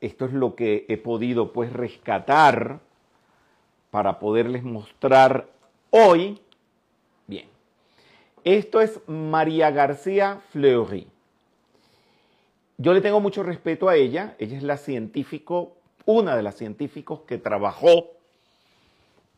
esto 0.00 0.24
es 0.24 0.32
lo 0.32 0.54
que 0.54 0.86
he 0.88 0.96
podido 0.96 1.52
pues 1.52 1.72
rescatar 1.72 2.80
para 3.90 4.18
poderles 4.18 4.64
mostrar 4.64 5.48
hoy. 5.90 6.40
Bien, 7.26 7.46
esto 8.44 8.80
es 8.80 9.00
María 9.06 9.70
García 9.70 10.40
Fleury. 10.50 11.06
Yo 12.80 12.94
le 12.94 13.00
tengo 13.00 13.20
mucho 13.20 13.42
respeto 13.42 13.88
a 13.88 13.96
ella, 13.96 14.34
ella 14.38 14.56
es 14.56 14.62
la 14.62 14.78
científico, 14.78 15.76
una 16.06 16.34
de 16.34 16.42
las 16.42 16.56
científicos 16.56 17.20
que 17.26 17.36
trabajó 17.36 18.06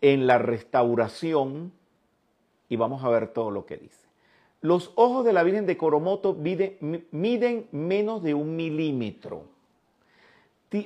en 0.00 0.26
la 0.26 0.38
restauración 0.38 1.72
y 2.68 2.76
vamos 2.76 3.02
a 3.04 3.08
ver 3.08 3.28
todo 3.28 3.50
lo 3.50 3.66
que 3.66 3.76
dice. 3.76 4.06
Los 4.60 4.92
ojos 4.94 5.24
de 5.24 5.32
la 5.32 5.42
Virgen 5.42 5.66
de 5.66 5.76
Coromoto 5.76 6.34
miden, 6.34 7.06
miden 7.10 7.66
menos 7.72 8.22
de 8.22 8.34
un 8.34 8.54
milímetro 8.54 9.44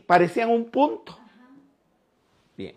parecían 0.06 0.50
un 0.50 0.64
punto. 0.66 1.16
Bien. 2.56 2.74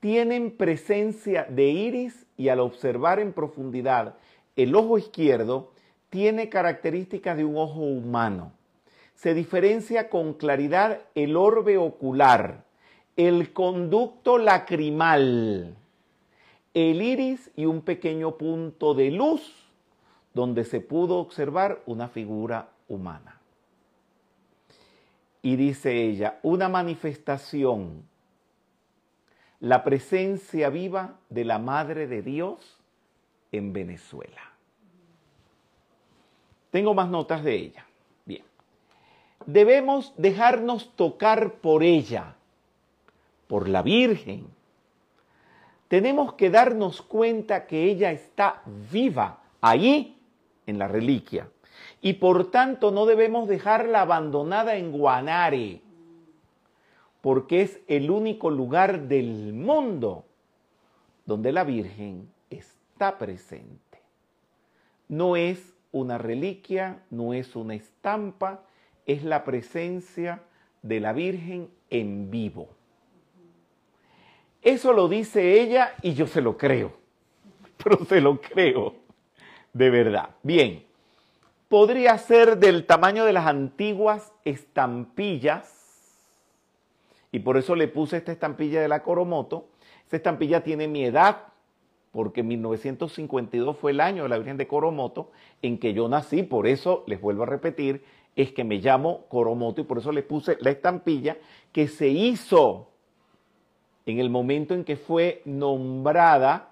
Tienen 0.00 0.50
presencia 0.56 1.44
de 1.44 1.64
iris 1.64 2.26
y 2.36 2.48
al 2.48 2.60
observar 2.60 3.20
en 3.20 3.32
profundidad 3.32 4.14
el 4.56 4.74
ojo 4.74 4.98
izquierdo 4.98 5.72
tiene 6.08 6.48
características 6.48 7.36
de 7.36 7.44
un 7.44 7.56
ojo 7.56 7.80
humano. 7.80 8.52
Se 9.20 9.34
diferencia 9.34 10.08
con 10.08 10.32
claridad 10.32 11.02
el 11.14 11.36
orbe 11.36 11.76
ocular, 11.76 12.64
el 13.16 13.52
conducto 13.52 14.38
lacrimal, 14.38 15.76
el 16.72 17.02
iris 17.02 17.50
y 17.54 17.66
un 17.66 17.82
pequeño 17.82 18.38
punto 18.38 18.94
de 18.94 19.10
luz 19.10 19.68
donde 20.32 20.64
se 20.64 20.80
pudo 20.80 21.18
observar 21.18 21.82
una 21.84 22.08
figura 22.08 22.70
humana. 22.88 23.38
Y 25.42 25.56
dice 25.56 26.02
ella, 26.02 26.38
una 26.42 26.70
manifestación, 26.70 28.02
la 29.58 29.84
presencia 29.84 30.70
viva 30.70 31.18
de 31.28 31.44
la 31.44 31.58
Madre 31.58 32.06
de 32.06 32.22
Dios 32.22 32.80
en 33.52 33.74
Venezuela. 33.74 34.54
Tengo 36.70 36.94
más 36.94 37.10
notas 37.10 37.44
de 37.44 37.54
ella. 37.56 37.84
Debemos 39.46 40.12
dejarnos 40.16 40.94
tocar 40.96 41.54
por 41.54 41.82
ella, 41.82 42.34
por 43.48 43.68
la 43.68 43.82
Virgen. 43.82 44.46
Tenemos 45.88 46.34
que 46.34 46.50
darnos 46.50 47.02
cuenta 47.02 47.66
que 47.66 47.84
ella 47.84 48.12
está 48.12 48.62
viva 48.90 49.40
ahí 49.60 50.16
en 50.66 50.78
la 50.78 50.86
reliquia 50.88 51.48
y 52.00 52.14
por 52.14 52.50
tanto 52.50 52.90
no 52.90 53.06
debemos 53.06 53.48
dejarla 53.48 54.02
abandonada 54.02 54.76
en 54.76 54.92
Guanare, 54.92 55.80
porque 57.20 57.62
es 57.62 57.80
el 57.86 58.10
único 58.10 58.50
lugar 58.50 59.02
del 59.08 59.52
mundo 59.52 60.24
donde 61.26 61.52
la 61.52 61.64
Virgen 61.64 62.30
está 62.48 63.18
presente. 63.18 64.00
No 65.08 65.36
es 65.36 65.74
una 65.92 66.18
reliquia, 66.18 67.02
no 67.10 67.34
es 67.34 67.56
una 67.56 67.74
estampa, 67.74 68.62
es 69.06 69.24
la 69.24 69.44
presencia 69.44 70.42
de 70.82 71.00
la 71.00 71.12
Virgen 71.12 71.68
en 71.90 72.30
vivo. 72.30 72.68
Eso 74.62 74.92
lo 74.92 75.08
dice 75.08 75.60
ella 75.60 75.94
y 76.02 76.14
yo 76.14 76.26
se 76.26 76.40
lo 76.40 76.56
creo, 76.56 76.92
pero 77.82 78.04
se 78.04 78.20
lo 78.20 78.40
creo, 78.40 78.94
de 79.72 79.90
verdad. 79.90 80.30
Bien, 80.42 80.84
podría 81.68 82.18
ser 82.18 82.58
del 82.58 82.86
tamaño 82.86 83.24
de 83.24 83.32
las 83.32 83.46
antiguas 83.46 84.32
estampillas, 84.44 85.80
y 87.32 87.40
por 87.40 87.56
eso 87.56 87.76
le 87.76 87.88
puse 87.88 88.16
esta 88.16 88.32
estampilla 88.32 88.80
de 88.80 88.88
la 88.88 89.02
Coromoto. 89.02 89.68
Esta 90.04 90.16
estampilla 90.16 90.62
tiene 90.62 90.88
mi 90.88 91.04
edad, 91.04 91.44
porque 92.10 92.42
1952 92.42 93.76
fue 93.76 93.92
el 93.92 94.00
año 94.00 94.24
de 94.24 94.28
la 94.28 94.38
Virgen 94.38 94.56
de 94.56 94.66
Coromoto 94.66 95.30
en 95.62 95.78
que 95.78 95.94
yo 95.94 96.08
nací, 96.08 96.42
por 96.42 96.66
eso 96.66 97.04
les 97.06 97.20
vuelvo 97.20 97.44
a 97.44 97.46
repetir, 97.46 98.04
es 98.36 98.52
que 98.52 98.64
me 98.64 98.78
llamo 98.78 99.26
Coromoto 99.28 99.80
y 99.80 99.84
por 99.84 99.98
eso 99.98 100.12
le 100.12 100.22
puse 100.22 100.56
la 100.60 100.70
estampilla 100.70 101.36
que 101.72 101.88
se 101.88 102.08
hizo 102.08 102.88
en 104.06 104.18
el 104.18 104.30
momento 104.30 104.74
en 104.74 104.84
que 104.84 104.96
fue 104.96 105.42
nombrada 105.44 106.70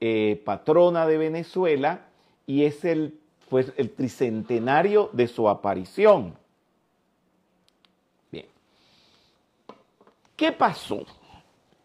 eh, 0.00 0.40
patrona 0.44 1.06
de 1.06 1.18
Venezuela 1.18 2.06
y 2.46 2.64
es 2.64 2.84
el 2.84 3.18
fue 3.48 3.66
el 3.76 3.90
tricentenario 3.90 5.10
de 5.12 5.28
su 5.28 5.48
aparición. 5.48 6.34
Bien. 8.30 8.46
¿Qué 10.36 10.52
pasó? 10.52 11.04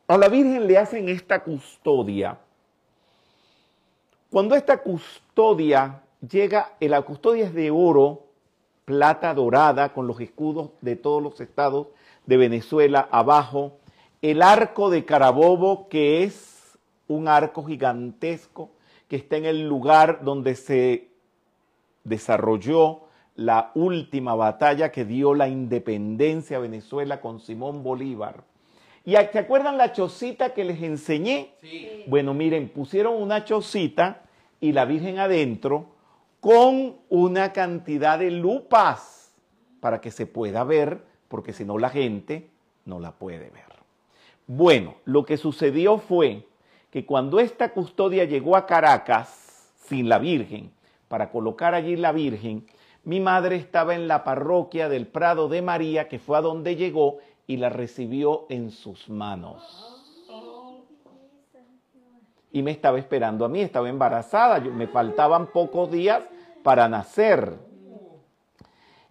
A 0.08 0.17
la 0.17 0.30
Virgen 0.30 0.65
le 0.65 0.78
hacen 0.78 1.10
esta 1.10 1.43
custodia. 1.43 2.39
Cuando 4.32 4.56
esta 4.56 4.82
custodia 4.82 6.02
llega, 6.28 6.76
eh, 6.80 6.89
la 6.89 7.02
custodia 7.02 7.45
es 7.45 7.54
de 7.54 7.72
oro, 7.72 8.29
plata 8.89 9.36
dorada, 9.36 9.93
con 9.93 10.08
los 10.08 10.19
escudos 10.19 10.71
de 10.82 10.95
todos 10.95 11.21
los 11.21 11.39
estados 11.41 11.89
de 12.25 12.38
Venezuela 12.38 13.08
abajo, 13.12 13.78
el 14.23 14.41
arco 14.41 14.89
de 14.89 15.06
Carabobo, 15.06 15.88
que 15.89 16.23
es 16.23 16.75
un 17.08 17.28
arco 17.28 17.63
gigantesco 17.63 18.71
que 19.08 19.17
está 19.17 19.38
en 19.38 19.45
el 19.45 19.67
lugar 19.67 20.23
donde 20.23 20.56
se 20.56 21.10
desarrolló 22.04 23.02
la 23.36 23.69
última 23.75 24.34
batalla 24.34 24.91
que 24.91 25.06
dio 25.06 25.36
la 25.36 25.47
independencia 25.47 26.58
a 26.58 26.62
Venezuela 26.62 27.21
con 27.21 27.39
Simón 27.39 27.84
Bolívar. 27.84 28.43
¿Y 29.06 29.12
se 29.12 29.38
acuerdan 29.38 29.78
la 29.78 29.93
chocita 29.93 30.56
que 30.56 30.63
les 30.63 30.82
enseñé? 30.82 31.52
Sí. 31.62 32.06
Bueno, 32.08 32.34
miren, 32.34 32.69
pusieron 32.69 33.21
una 33.21 33.45
chocita 33.45 34.23
y 34.60 34.71
la 34.71 34.86
Virgen 34.86 35.19
adentro 35.19 35.99
con 36.39 36.97
una 37.10 37.54
cantidad 37.54 38.19
de 38.19 38.32
lupas 38.32 39.34
para 39.80 40.02
que 40.02 40.12
se 40.12 40.25
pueda 40.25 40.63
ver, 40.63 41.04
porque 41.28 41.54
si 41.54 41.65
no 41.65 41.78
la 41.78 41.89
gente 41.89 42.49
no 42.86 42.99
la 42.99 43.12
puede 43.12 43.49
ver. 43.49 43.69
Bueno, 44.47 44.95
lo 45.06 45.25
que 45.25 45.38
sucedió 45.38 45.99
fue 45.99 46.47
que 46.89 47.06
cuando 47.06 47.39
esta 47.39 47.71
custodia 47.71 48.25
llegó 48.25 48.56
a 48.56 48.65
Caracas 48.65 49.71
sin 49.86 50.10
la 50.10 50.17
Virgen, 50.17 50.71
para 51.08 51.32
colocar 51.32 51.75
allí 51.75 51.95
la 51.95 52.12
Virgen, 52.12 52.65
mi 53.04 53.19
madre 53.19 53.56
estaba 53.56 53.95
en 53.95 54.08
la 54.08 54.23
parroquia 54.23 54.89
del 54.89 55.08
Prado 55.08 55.49
de 55.49 55.62
María, 55.62 56.08
que 56.08 56.19
fue 56.19 56.38
a 56.38 56.41
donde 56.41 56.75
llegó, 56.75 57.17
y 57.47 57.58
la 57.58 57.69
recibió 57.69 58.45
en 58.49 58.71
sus 58.71 59.10
manos. 59.10 59.99
Y 62.52 62.64
me 62.64 62.72
estaba 62.72 62.98
esperando 62.98 63.46
a 63.46 63.50
mí, 63.50 63.62
estaba 63.62 63.90
embarazada, 63.90 64.60
me 64.60 64.88
faltaban 64.88 65.48
pocos 65.48 65.92
días 65.92 66.24
para 66.64 66.88
nacer. 66.88 67.58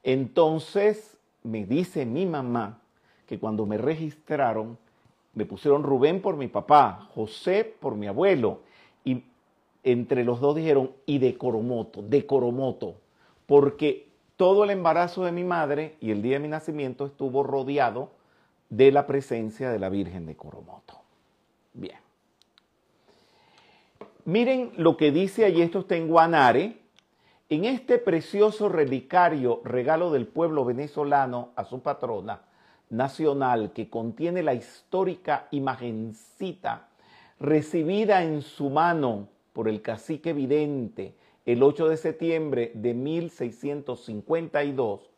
Entonces 0.02 1.16
me 1.42 1.64
dice 1.64 2.04
mi 2.04 2.26
mamá 2.26 2.80
que 3.26 3.38
cuando 3.38 3.66
me 3.66 3.78
registraron, 3.78 4.78
me 5.34 5.44
pusieron 5.44 5.82
Rubén 5.82 6.20
por 6.20 6.36
mi 6.36 6.48
papá, 6.48 7.08
José 7.14 7.76
por 7.78 7.94
mi 7.94 8.06
abuelo, 8.06 8.60
y 9.04 9.22
entre 9.84 10.24
los 10.24 10.40
dos 10.40 10.56
dijeron, 10.56 10.92
y 11.06 11.18
de 11.18 11.36
Coromoto, 11.36 12.02
de 12.02 12.26
Coromoto, 12.26 12.96
porque 13.46 14.08
todo 14.36 14.64
el 14.64 14.70
embarazo 14.70 15.24
de 15.24 15.32
mi 15.32 15.44
madre 15.44 15.96
y 16.00 16.10
el 16.10 16.22
día 16.22 16.34
de 16.34 16.40
mi 16.40 16.48
nacimiento 16.48 17.06
estuvo 17.06 17.42
rodeado 17.42 18.10
de 18.70 18.92
la 18.92 19.06
presencia 19.06 19.70
de 19.70 19.78
la 19.78 19.88
Virgen 19.88 20.26
de 20.26 20.36
Coromoto. 20.36 20.94
Bien. 21.72 22.07
Miren 24.28 24.72
lo 24.76 24.96
que 24.98 25.10
dice 25.10 25.46
allí, 25.46 25.62
esto 25.62 25.78
está 25.78 25.96
en 25.96 26.06
Guanare, 26.06 26.76
en 27.48 27.64
este 27.64 27.96
precioso 27.96 28.68
relicario, 28.68 29.62
regalo 29.64 30.10
del 30.10 30.26
pueblo 30.26 30.66
venezolano 30.66 31.52
a 31.56 31.64
su 31.64 31.80
patrona 31.80 32.42
nacional, 32.90 33.72
que 33.72 33.88
contiene 33.88 34.42
la 34.42 34.52
histórica 34.52 35.48
imagencita 35.50 36.90
recibida 37.40 38.22
en 38.22 38.42
su 38.42 38.68
mano 38.68 39.28
por 39.54 39.66
el 39.66 39.80
cacique 39.80 40.34
vidente 40.34 41.14
el 41.46 41.62
8 41.62 41.88
de 41.88 41.96
septiembre 41.96 42.72
de 42.74 42.92
1652, 42.92 45.08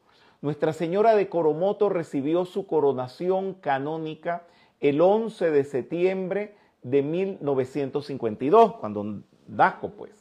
nuestra 0.41 0.73
Señora 0.73 1.17
de 1.17 1.29
Coromoto 1.29 1.89
recibió 1.89 2.45
su 2.45 2.69
coronación 2.69 3.55
canónica 3.55 4.45
el 4.79 5.01
11 5.01 5.51
de 5.51 5.65
septiembre 5.65 6.60
de 6.83 7.03
1952, 7.03 8.77
cuando 8.77 9.23
Dasco, 9.47 9.91
pues. 9.91 10.13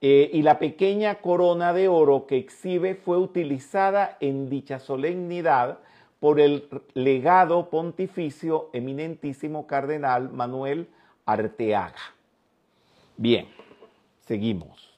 Eh, 0.00 0.30
y 0.32 0.42
la 0.42 0.60
pequeña 0.60 1.16
corona 1.16 1.72
de 1.72 1.88
oro 1.88 2.26
que 2.26 2.36
exhibe 2.36 2.94
fue 2.94 3.18
utilizada 3.18 4.16
en 4.20 4.48
dicha 4.48 4.78
solemnidad 4.78 5.78
por 6.20 6.38
el 6.38 6.68
legado 6.94 7.68
pontificio 7.68 8.70
eminentísimo 8.72 9.66
cardenal 9.66 10.30
Manuel 10.30 10.88
Arteaga. 11.26 12.14
Bien, 13.16 13.48
seguimos. 14.26 14.96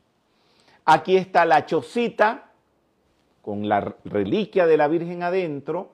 Aquí 0.84 1.16
está 1.16 1.46
la 1.46 1.64
chocita 1.64 2.52
con 3.40 3.68
la 3.68 3.94
reliquia 4.04 4.66
de 4.66 4.76
la 4.76 4.88
Virgen 4.88 5.22
adentro 5.22 5.92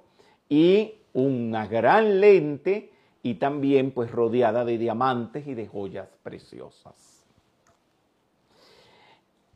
y 0.49 0.95
una 1.13 1.67
gran 1.67 2.21
lente 2.21 2.91
y 3.27 3.35
también 3.35 3.91
pues 3.91 4.13
rodeada 4.13 4.65
de 4.65 4.79
diamantes 4.79 5.49
y 5.49 5.55
de 5.55 5.67
joyas 5.67 6.07
preciosas. 6.23 6.95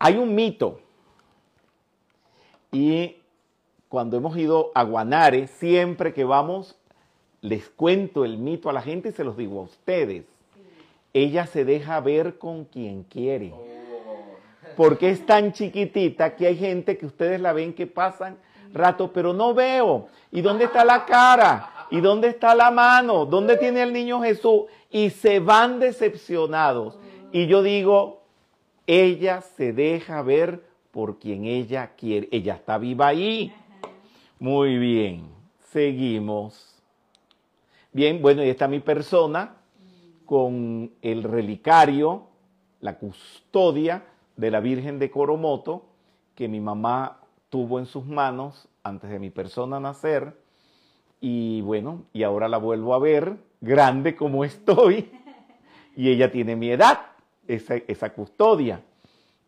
Hay 0.00 0.16
un 0.16 0.35
mito 0.35 0.80
y 2.72 3.14
cuando 3.88 4.16
hemos 4.16 4.37
ido 4.37 4.72
a 4.74 4.83
Guanare, 4.83 5.46
siempre 5.46 6.12
que 6.12 6.24
vamos, 6.24 6.74
les 7.42 7.68
cuento 7.68 8.24
el 8.24 8.38
mito 8.38 8.68
a 8.68 8.72
la 8.72 8.83
gente 8.83 9.11
y 9.11 9.12
se 9.12 9.22
los 9.22 9.37
digo 9.37 9.61
a 9.61 9.62
ustedes. 9.62 10.24
Ella 11.12 11.46
se 11.46 11.64
deja 11.64 12.00
ver 12.00 12.38
con 12.38 12.64
quien 12.64 13.04
quiere 13.04 13.54
porque 14.76 15.11
es 15.11 15.24
tan 15.24 15.52
chiquitita 15.52 16.35
que 16.35 16.48
hay 16.48 16.56
gente 16.56 16.98
que 16.98 17.06
ustedes 17.06 17.40
la 17.40 17.52
ven 17.52 17.72
que 17.72 17.87
pasan 17.87 18.37
rato, 18.72 19.12
pero 19.12 19.33
no 19.33 19.54
veo. 19.54 20.09
¿Y 20.33 20.40
dónde 20.40 20.64
está 20.64 20.85
la 20.85 21.04
cara? 21.04 21.79
¿Y 21.90 22.00
dónde 22.00 22.29
está 22.29 22.55
la 22.55 22.70
mano? 22.70 23.26
¿Dónde 23.26 23.57
tiene 23.57 23.83
el 23.83 23.92
niño 23.92 24.22
Jesús? 24.22 24.64
Y 24.90 25.11
se 25.11 25.40
van 25.40 25.81
decepcionados. 25.81 26.98
Y 27.33 27.46
yo 27.46 27.62
digo, 27.62 28.22
ella 28.87 29.40
se 29.40 29.72
deja 29.72 30.22
ver 30.22 30.64
por 30.90 31.18
quien 31.18 31.44
ella 31.44 31.92
quiere. 31.96 32.29
Ella 32.33 32.55
está 32.55 32.79
viva 32.79 33.09
ahí. 33.09 33.53
Muy 34.38 34.79
bien, 34.79 35.29
seguimos. 35.70 36.81
Bien, 37.92 38.22
bueno, 38.22 38.44
y 38.44 38.48
está 38.48 38.68
mi 38.68 38.81
persona 38.81 39.57
con 40.26 40.92
el 41.03 41.24
relicario, 41.24 42.29
la 42.81 42.98
custodia 42.98 44.05
de 44.37 44.50
la 44.50 44.61
Virgen 44.61 44.98
de 44.98 45.11
Coromoto 45.11 45.87
que 46.35 46.48
mi 46.48 46.61
mamá 46.61 47.20
tuvo 47.50 47.79
en 47.79 47.87
sus 47.87 48.07
manos 48.07 48.68
antes 48.83 49.11
de 49.11 49.18
mi 49.18 49.31
persona 49.31 49.79
nacer. 49.79 50.35
Y 51.20 51.61
bueno, 51.61 52.04
y 52.12 52.22
ahora 52.22 52.48
la 52.48 52.59
vuelvo 52.59 52.94
a 52.94 52.98
ver, 52.98 53.37
grande 53.61 54.16
como 54.16 54.44
estoy, 54.44 55.11
y 55.96 56.11
ella 56.11 56.30
tiene 56.30 56.56
mi 56.56 56.70
edad, 56.70 57.00
esa, 57.46 57.76
esa 57.76 58.11
custodia. 58.12 58.83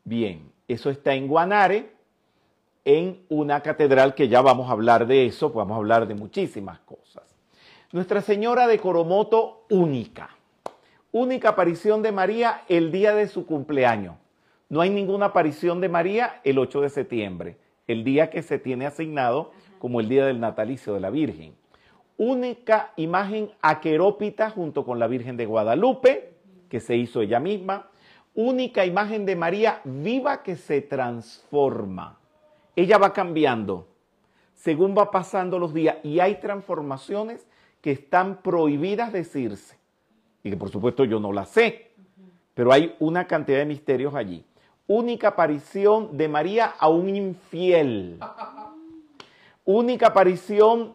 Bien, 0.05 0.51
eso 0.69 0.91
está 0.91 1.15
en 1.15 1.29
Guanare, 1.29 1.93
en 2.85 3.23
una 3.29 3.61
catedral 3.61 4.15
que 4.15 4.29
ya 4.29 4.43
vamos 4.43 4.69
a 4.69 4.73
hablar 4.73 5.07
de 5.07 5.27
eso, 5.27 5.51
vamos 5.51 5.75
a 5.75 5.79
hablar 5.79 6.07
de 6.07 6.15
muchísimas 6.15 6.81
cosas. 6.81 7.23
Nuestra 7.93 8.23
Señora 8.23 8.67
de 8.67 8.79
Coromoto, 8.79 9.67
única. 9.71 10.31
Única 11.13 11.51
aparición 11.51 12.03
de 12.03 12.11
María 12.11 12.63
el 12.69 12.91
día 12.91 13.15
de 13.15 13.29
su 13.29 13.47
cumpleaños. 13.47 14.17
No 14.71 14.81
hay 14.81 14.89
ninguna 14.89 15.27
aparición 15.27 15.83
de 15.83 15.91
María 15.91 16.41
el 16.45 16.59
8 16.59 16.81
de 16.81 16.89
septiembre, 16.89 17.59
el 17.87 18.03
día 18.03 18.31
que 18.31 18.43
se 18.43 18.59
tiene 18.59 18.87
asignado 18.87 19.53
como 19.79 20.01
el 20.01 20.09
día 20.09 20.25
del 20.25 20.41
natalicio 20.41 20.95
de 20.95 21.01
la 21.01 21.11
Virgen. 21.11 21.55
Única 22.25 22.93
imagen 22.95 23.51
aquerópita 23.61 24.49
junto 24.51 24.85
con 24.85 25.01
la 25.01 25.09
Virgen 25.09 25.37
de 25.37 25.45
Guadalupe, 25.45 26.35
que 26.69 26.79
se 26.79 26.95
hizo 26.95 27.21
ella 27.21 27.41
misma. 27.41 27.89
Única 28.37 28.87
imagen 28.87 29.27
de 29.27 29.35
María 29.35 29.81
viva 29.83 30.45
que 30.45 30.55
se 30.55 30.83
transforma. 30.83 32.21
Ella 32.77 32.99
va 32.99 33.13
cambiando 33.13 33.89
según 34.55 34.97
va 34.97 35.11
pasando 35.11 35.59
los 35.59 35.75
días 35.75 35.97
y 36.05 36.21
hay 36.21 36.37
transformaciones 36.37 37.45
que 37.81 37.91
están 37.91 38.37
prohibidas 38.43 39.13
decirse. 39.13 39.77
Y 40.45 40.51
que 40.51 40.57
por 40.57 40.71
supuesto 40.71 41.05
yo 41.05 41.19
no 41.19 41.33
las 41.33 41.49
sé, 41.49 41.91
pero 42.55 42.71
hay 42.73 42.95
una 43.01 43.27
cantidad 43.27 43.59
de 43.59 43.67
misterios 43.67 44.15
allí 44.15 44.45
única 44.87 45.29
aparición 45.29 46.17
de 46.17 46.29
María 46.29 46.75
a 46.79 46.89
un 46.89 47.09
infiel. 47.09 48.19
Única 49.65 50.09
aparición 50.09 50.95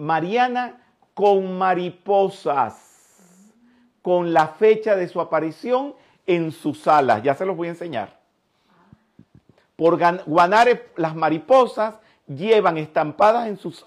mariana 0.00 0.80
con 1.12 1.58
mariposas, 1.58 3.52
con 4.00 4.32
la 4.32 4.48
fecha 4.48 4.96
de 4.96 5.06
su 5.08 5.20
aparición 5.20 5.94
en 6.26 6.52
sus 6.52 6.88
alas. 6.88 7.22
Ya 7.22 7.34
se 7.34 7.44
los 7.44 7.56
voy 7.56 7.68
a 7.68 7.72
enseñar. 7.72 8.18
Por 9.76 9.98
Guanare, 10.26 10.90
las 10.96 11.14
mariposas 11.14 11.98
llevan 12.26 12.78
estampadas 12.78 13.46
en 13.48 13.58
sus, 13.58 13.84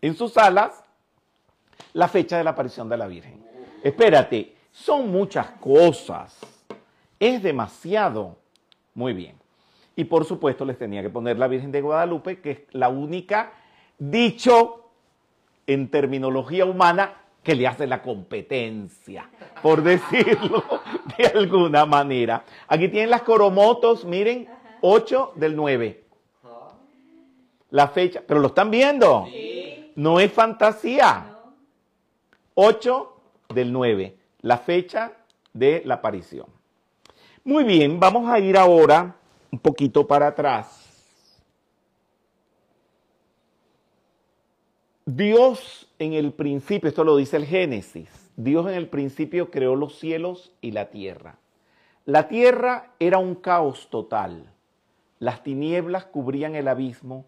en 0.00 0.14
sus 0.14 0.36
alas 0.36 0.84
la 1.92 2.08
fecha 2.08 2.38
de 2.38 2.44
la 2.44 2.50
aparición 2.50 2.88
de 2.88 2.96
la 2.96 3.06
Virgen. 3.06 3.44
Espérate, 3.82 4.54
son 4.70 5.10
muchas 5.10 5.50
cosas. 5.60 6.38
Es 7.18 7.42
demasiado. 7.42 8.36
Muy 8.94 9.12
bien. 9.12 9.36
Y 9.96 10.04
por 10.04 10.24
supuesto 10.24 10.64
les 10.64 10.78
tenía 10.78 11.02
que 11.02 11.10
poner 11.10 11.38
la 11.38 11.48
Virgen 11.48 11.72
de 11.72 11.80
Guadalupe, 11.80 12.40
que 12.40 12.50
es 12.50 12.58
la 12.72 12.88
única, 12.88 13.52
dicho 13.98 14.85
en 15.66 15.90
terminología 15.90 16.64
humana, 16.64 17.22
que 17.42 17.54
le 17.54 17.66
hace 17.66 17.86
la 17.86 18.02
competencia, 18.02 19.30
por 19.62 19.82
decirlo 19.82 20.64
de 21.16 21.26
alguna 21.26 21.86
manera. 21.86 22.44
Aquí 22.66 22.88
tienen 22.88 23.10
las 23.10 23.22
coromotos, 23.22 24.04
miren, 24.04 24.48
8 24.80 25.32
del 25.36 25.54
9. 25.54 26.04
La 27.70 27.88
fecha, 27.88 28.22
pero 28.26 28.40
lo 28.40 28.48
están 28.48 28.70
viendo. 28.70 29.26
No 29.94 30.18
es 30.18 30.32
fantasía. 30.32 31.36
8 32.54 33.16
del 33.54 33.72
9, 33.72 34.16
la 34.40 34.58
fecha 34.58 35.12
de 35.52 35.82
la 35.84 35.94
aparición. 35.94 36.46
Muy 37.44 37.64
bien, 37.64 38.00
vamos 38.00 38.28
a 38.28 38.40
ir 38.40 38.56
ahora 38.56 39.14
un 39.52 39.58
poquito 39.58 40.06
para 40.06 40.28
atrás. 40.28 40.85
Dios 45.08 45.88
en 46.00 46.14
el 46.14 46.32
principio, 46.32 46.88
esto 46.88 47.04
lo 47.04 47.16
dice 47.16 47.36
el 47.36 47.46
Génesis, 47.46 48.08
Dios 48.34 48.66
en 48.66 48.74
el 48.74 48.88
principio 48.88 49.52
creó 49.52 49.76
los 49.76 50.00
cielos 50.00 50.50
y 50.60 50.72
la 50.72 50.90
tierra. 50.90 51.38
La 52.06 52.26
tierra 52.26 52.92
era 52.98 53.18
un 53.18 53.36
caos 53.36 53.88
total. 53.88 54.52
Las 55.20 55.44
tinieblas 55.44 56.06
cubrían 56.06 56.56
el 56.56 56.66
abismo 56.66 57.24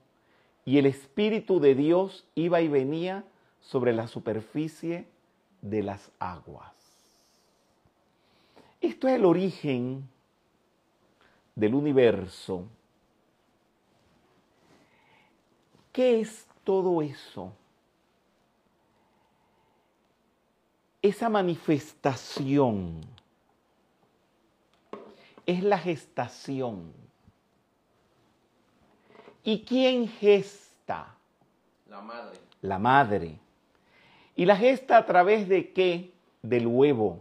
y 0.64 0.78
el 0.78 0.86
Espíritu 0.86 1.60
de 1.60 1.76
Dios 1.76 2.26
iba 2.34 2.60
y 2.60 2.66
venía 2.66 3.24
sobre 3.60 3.92
la 3.92 4.08
superficie 4.08 5.06
de 5.62 5.84
las 5.84 6.10
aguas. 6.18 6.74
Esto 8.80 9.06
es 9.06 9.14
el 9.14 9.24
origen 9.24 10.08
del 11.54 11.76
universo. 11.76 12.64
¿Qué 15.92 16.20
es 16.20 16.44
todo 16.64 17.02
eso? 17.02 17.52
Esa 21.00 21.28
manifestación 21.28 23.00
es 25.46 25.62
la 25.62 25.78
gestación. 25.78 26.92
¿Y 29.44 29.60
quién 29.60 30.08
gesta? 30.08 31.14
La 31.88 32.00
madre. 32.00 32.38
La 32.60 32.78
madre. 32.78 33.38
¿Y 34.34 34.44
la 34.44 34.56
gesta 34.56 34.98
a 34.98 35.06
través 35.06 35.48
de 35.48 35.72
qué? 35.72 36.12
Del 36.42 36.66
huevo. 36.66 37.20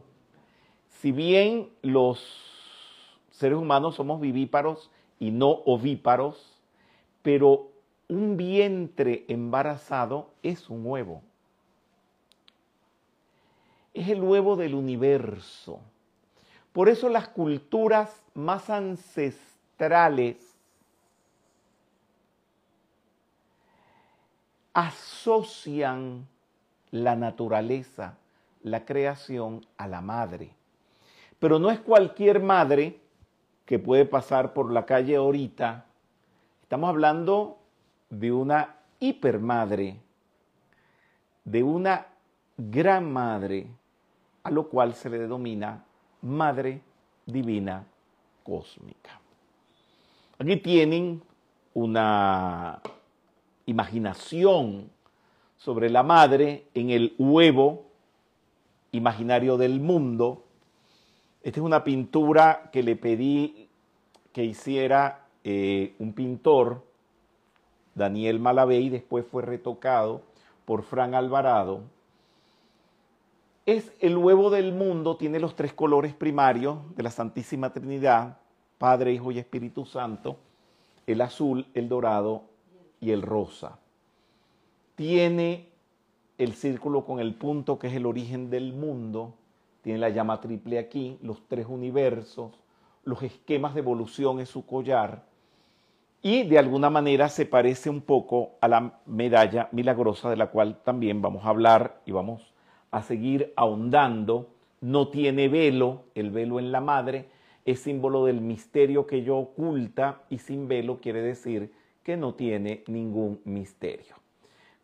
Si 1.00 1.12
bien 1.12 1.70
los 1.84 2.20
seres 3.30 3.60
humanos 3.60 3.96
somos 3.96 4.20
vivíparos 4.20 4.90
y 5.20 5.30
no 5.30 5.50
ovíparos, 5.50 6.60
pero 7.22 7.70
un 8.10 8.38
vientre 8.38 9.26
embarazado 9.28 10.32
es 10.42 10.70
un 10.70 10.86
huevo. 10.86 11.22
Es 13.98 14.10
el 14.10 14.22
huevo 14.22 14.56
del 14.56 14.76
universo. 14.76 15.80
Por 16.72 16.88
eso 16.88 17.10
las 17.10 17.30
culturas 17.30 18.22
más 18.36 18.70
ancestrales 18.70 20.38
asocian 24.72 26.28
la 26.92 27.16
naturaleza, 27.16 28.20
la 28.62 28.86
creación 28.86 29.66
a 29.78 29.88
la 29.88 30.02
madre. 30.02 30.52
Pero 31.40 31.58
no 31.58 31.72
es 31.72 31.80
cualquier 31.80 32.40
madre 32.40 33.00
que 33.66 33.80
puede 33.80 34.06
pasar 34.06 34.54
por 34.54 34.72
la 34.72 34.86
calle 34.86 35.16
ahorita. 35.16 35.86
Estamos 36.62 36.88
hablando 36.88 37.58
de 38.12 38.32
una 38.32 38.76
hipermadre, 39.00 40.00
de 41.44 41.64
una 41.64 42.06
gran 42.58 43.12
madre, 43.12 43.66
a 44.48 44.50
lo 44.50 44.70
cual 44.70 44.94
se 44.94 45.10
le 45.10 45.20
denomina 45.20 45.84
Madre 46.22 46.82
Divina 47.26 47.86
Cósmica. 48.44 49.20
Aquí 50.40 50.56
tienen 50.56 51.22
una 51.74 52.82
imaginación 53.66 54.90
sobre 55.58 55.90
la 55.90 56.02
madre 56.02 56.64
en 56.74 56.92
el 56.92 57.14
huevo 57.18 57.88
imaginario 58.94 59.58
del 59.58 59.82
mundo. 59.82 60.46
Esta 61.44 61.60
es 61.60 61.66
una 61.66 61.84
pintura 61.84 62.70
que 62.72 62.84
le 62.84 62.96
pedí 62.96 63.68
que 64.32 64.46
hiciera 64.46 65.26
eh, 65.44 65.94
un 66.00 66.14
pintor, 66.14 66.86
Daniel 67.96 68.40
Malavé, 68.40 68.80
y 68.80 68.90
después 68.90 69.26
fue 69.26 69.42
retocado 69.42 70.22
por 70.64 70.84
Fran 70.84 71.16
Alvarado. 71.16 71.97
Es 73.68 73.92
el 74.00 74.18
huevo 74.18 74.50
del 74.50 74.72
mundo, 74.72 75.18
tiene 75.18 75.42
los 75.42 75.58
tres 75.58 75.74
colores 75.74 76.14
primarios 76.14 76.78
de 76.96 77.04
la 77.04 77.12
Santísima 77.12 77.74
Trinidad, 77.74 78.38
Padre, 78.78 79.12
Hijo 79.12 79.30
y 79.34 79.40
Espíritu 79.40 79.86
Santo, 79.86 80.38
el 81.06 81.20
azul, 81.20 81.68
el 81.74 81.90
dorado 81.90 82.44
y 83.02 83.12
el 83.12 83.22
rosa. 83.22 83.78
Tiene 84.96 85.68
el 86.38 86.54
círculo 86.54 87.04
con 87.04 87.20
el 87.20 87.36
punto 87.36 87.78
que 87.78 87.88
es 87.88 87.94
el 87.94 88.06
origen 88.06 88.50
del 88.50 88.72
mundo, 88.72 89.34
tiene 89.82 90.00
la 90.00 90.12
llama 90.12 90.40
triple 90.40 90.80
aquí, 90.80 91.18
los 91.22 91.46
tres 91.50 91.66
universos, 91.68 92.54
los 93.04 93.22
esquemas 93.22 93.74
de 93.74 93.82
evolución 93.82 94.40
en 94.40 94.46
su 94.46 94.66
collar 94.66 95.26
y 96.22 96.44
de 96.44 96.58
alguna 96.58 96.90
manera 96.90 97.28
se 97.28 97.46
parece 97.46 97.90
un 97.90 98.00
poco 98.00 98.52
a 98.62 98.70
la 98.70 99.02
medalla 99.06 99.68
milagrosa 99.74 100.30
de 100.30 100.38
la 100.38 100.48
cual 100.52 100.82
también 100.86 101.22
vamos 101.22 101.46
a 101.46 101.50
hablar 101.50 102.00
y 102.06 102.14
vamos 102.14 102.54
a 102.98 103.04
seguir 103.04 103.54
ahondando. 103.56 104.50
No 104.82 105.08
tiene 105.10 105.48
velo, 105.48 106.04
el 106.16 106.32
velo 106.32 106.60
en 106.60 106.72
la 106.72 106.82
madre 106.82 107.26
es 107.68 107.82
símbolo 107.82 108.26
del 108.26 108.40
misterio 108.40 109.06
que 109.06 109.18
ella 109.18 109.34
oculta 109.34 110.22
y 110.30 110.38
sin 110.38 110.70
velo 110.70 111.00
quiere 111.02 111.22
decir 111.22 111.74
que 112.02 112.16
no 112.16 112.34
tiene 112.34 112.84
ningún 112.88 113.42
misterio. 113.44 114.16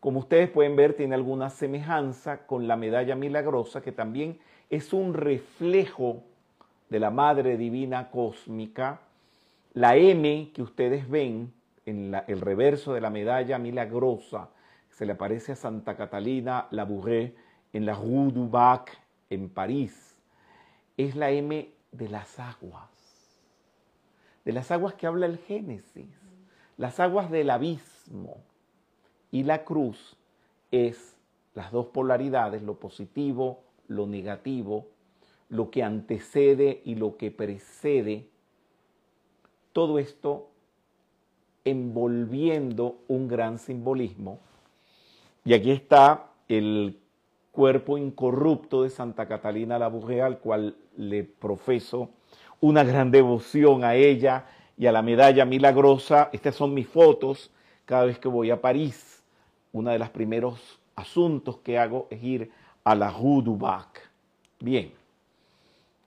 Como 0.00 0.18
ustedes 0.18 0.50
pueden 0.50 0.76
ver, 0.76 0.92
tiene 0.92 1.14
alguna 1.14 1.48
semejanza 1.48 2.46
con 2.46 2.68
la 2.68 2.76
medalla 2.76 3.16
milagrosa, 3.16 3.80
que 3.80 3.90
también 3.90 4.38
es 4.68 4.92
un 4.92 5.14
reflejo 5.14 6.24
de 6.90 7.00
la 7.00 7.10
Madre 7.10 7.56
Divina 7.56 8.10
Cósmica. 8.10 9.00
La 9.72 9.96
M 9.96 10.50
que 10.52 10.60
ustedes 10.60 11.08
ven 11.08 11.54
en 11.86 12.14
el 12.26 12.40
reverso 12.42 12.92
de 12.92 13.00
la 13.00 13.08
medalla 13.08 13.58
milagrosa, 13.58 14.50
se 14.90 15.06
le 15.06 15.12
aparece 15.12 15.52
a 15.52 15.56
Santa 15.56 15.96
Catalina 15.96 16.68
Labouré 16.70 17.34
en 17.74 17.84
la 17.84 17.94
Rue 17.94 18.32
du 18.32 18.48
Bac, 18.48 18.98
en 19.28 19.50
París, 19.50 20.16
es 20.96 21.14
la 21.14 21.30
M 21.30 21.70
de 21.92 22.08
las 22.08 22.40
aguas, 22.40 22.88
de 24.46 24.52
las 24.52 24.70
aguas 24.70 24.94
que 24.94 25.06
habla 25.06 25.26
el 25.26 25.36
Génesis 25.36 26.24
las 26.76 27.00
aguas 27.00 27.30
del 27.30 27.50
abismo 27.50 28.38
y 29.30 29.44
la 29.44 29.64
cruz 29.64 30.16
es 30.70 31.16
las 31.54 31.70
dos 31.70 31.86
polaridades, 31.86 32.62
lo 32.62 32.80
positivo, 32.80 33.62
lo 33.86 34.06
negativo, 34.06 34.88
lo 35.48 35.70
que 35.70 35.82
antecede 35.82 36.82
y 36.84 36.96
lo 36.96 37.16
que 37.16 37.30
precede. 37.30 38.28
Todo 39.72 39.98
esto 39.98 40.50
envolviendo 41.64 42.98
un 43.06 43.28
gran 43.28 43.58
simbolismo. 43.58 44.40
Y 45.44 45.54
aquí 45.54 45.70
está 45.70 46.32
el 46.48 46.98
cuerpo 47.54 47.96
incorrupto 47.96 48.82
de 48.82 48.90
Santa 48.90 49.26
Catalina 49.26 49.78
la 49.78 49.86
al 49.86 50.38
cual 50.38 50.76
le 50.96 51.22
profeso 51.22 52.10
una 52.60 52.82
gran 52.82 53.12
devoción 53.12 53.84
a 53.84 53.94
ella 53.94 54.46
y 54.76 54.86
a 54.86 54.92
la 54.92 55.02
medalla 55.02 55.44
milagrosa. 55.44 56.30
Estas 56.32 56.56
son 56.56 56.74
mis 56.74 56.88
fotos 56.88 57.52
cada 57.84 58.06
vez 58.06 58.18
que 58.18 58.26
voy 58.26 58.50
a 58.50 58.60
París. 58.60 59.22
Uno 59.72 59.90
de 59.90 59.98
los 59.98 60.10
primeros 60.10 60.80
asuntos 60.96 61.58
que 61.58 61.78
hago 61.78 62.08
es 62.10 62.22
ir 62.22 62.50
a 62.82 62.94
la 62.96 63.10
Rue 63.10 63.42
du 63.42 63.56
Bac. 63.56 64.10
Bien, 64.58 64.92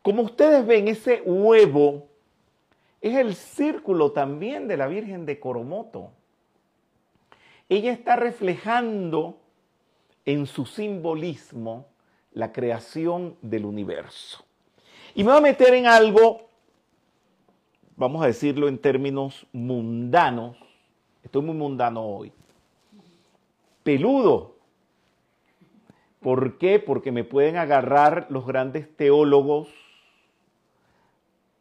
como 0.01 0.23
ustedes 0.23 0.65
ven, 0.65 0.89
ese 0.89 1.21
huevo 1.21 2.07
es 2.99 3.15
el 3.15 3.35
círculo 3.35 4.11
también 4.11 4.67
de 4.67 4.75
la 4.75 4.87
Virgen 4.87 5.25
de 5.25 5.39
Coromoto. 5.39 6.11
Ella 7.69 7.91
está 7.91 8.17
reflejando 8.17 9.37
en 10.28 10.45
su 10.45 10.67
simbolismo 10.67 11.88
la 12.34 12.51
creación 12.51 13.36
del 13.41 13.65
universo. 13.65 14.45
Y 15.15 15.23
me 15.23 15.32
voy 15.32 15.39
a 15.39 15.41
meter 15.41 15.73
en 15.73 15.88
algo 15.88 16.47
vamos 17.97 18.21
a 18.23 18.28
decirlo 18.28 18.67
en 18.67 18.78
términos 18.78 19.47
mundanos, 19.51 20.55
estoy 21.23 21.41
muy 21.41 21.55
mundano 21.55 22.05
hoy, 22.05 22.32
peludo. 23.84 24.55
¿Por 26.21 26.57
qué? 26.57 26.80
Porque 26.80 27.11
me 27.11 27.23
pueden 27.23 27.57
agarrar 27.57 28.28
los 28.30 28.45
grandes 28.45 28.95
teólogos 28.95 29.69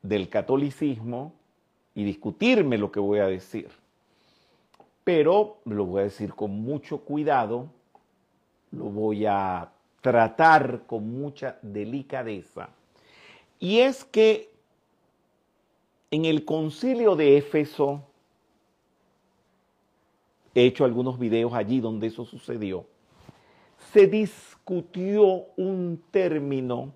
del 0.03 0.29
catolicismo 0.29 1.33
y 1.95 2.05
discutirme 2.05 2.79
lo 2.79 2.93
que 2.93 3.01
voy 3.01 3.19
a 3.21 3.27
decir. 3.27 3.69
Pero 5.05 5.59
lo 5.65 5.85
voy 5.85 6.01
a 6.01 6.05
decir 6.05 6.35
con 6.35 6.51
mucho 6.51 6.99
cuidado, 6.99 7.69
lo 8.77 8.85
voy 8.85 9.27
a 9.27 9.71
tratar 10.01 10.83
con 10.87 11.11
mucha 11.19 11.59
delicadeza. 11.63 12.69
Y 13.59 13.79
es 13.79 14.05
que 14.05 14.51
en 16.11 16.25
el 16.25 16.45
concilio 16.45 17.17
de 17.17 17.39
Éfeso, 17.39 18.03
he 20.55 20.65
hecho 20.65 20.85
algunos 20.85 21.19
videos 21.19 21.53
allí 21.55 21.81
donde 21.81 22.07
eso 22.07 22.25
sucedió, 22.25 22.87
se 23.93 24.07
discutió 24.07 25.47
un 25.57 26.03
término 26.11 26.93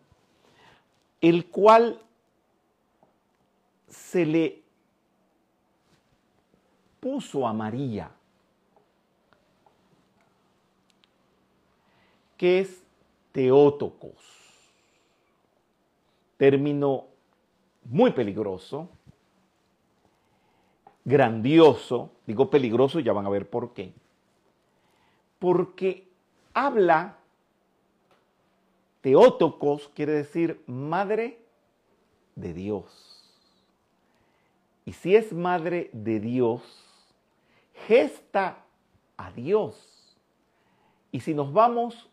el 1.21 1.47
cual 1.47 2.01
se 3.89 4.25
le 4.25 4.63
puso 7.01 7.47
a 7.47 7.53
María, 7.53 8.11
que 12.41 12.61
es 12.61 12.83
Teótocos, 13.33 14.17
término 16.39 17.05
muy 17.85 18.13
peligroso, 18.13 18.89
grandioso, 21.05 22.11
digo 22.27 22.49
peligroso, 22.49 22.99
ya 22.99 23.13
van 23.13 23.27
a 23.27 23.29
ver 23.29 23.47
por 23.47 23.75
qué, 23.75 23.93
porque 25.39 26.09
habla, 26.55 27.19
Teótocos 29.03 29.91
quiere 29.95 30.13
decir 30.13 30.63
madre 30.67 31.39
de 32.37 32.55
Dios. 32.55 33.23
Y 34.87 34.95
si 34.95 35.15
es 35.15 35.35
madre 35.35 35.91
de 35.93 36.21
Dios, 36.21 36.63
gesta 37.87 38.65
a 39.19 39.31
Dios. 39.31 40.17
Y 41.13 41.21
si 41.21 41.35
nos 41.35 41.53
vamos 41.53 42.10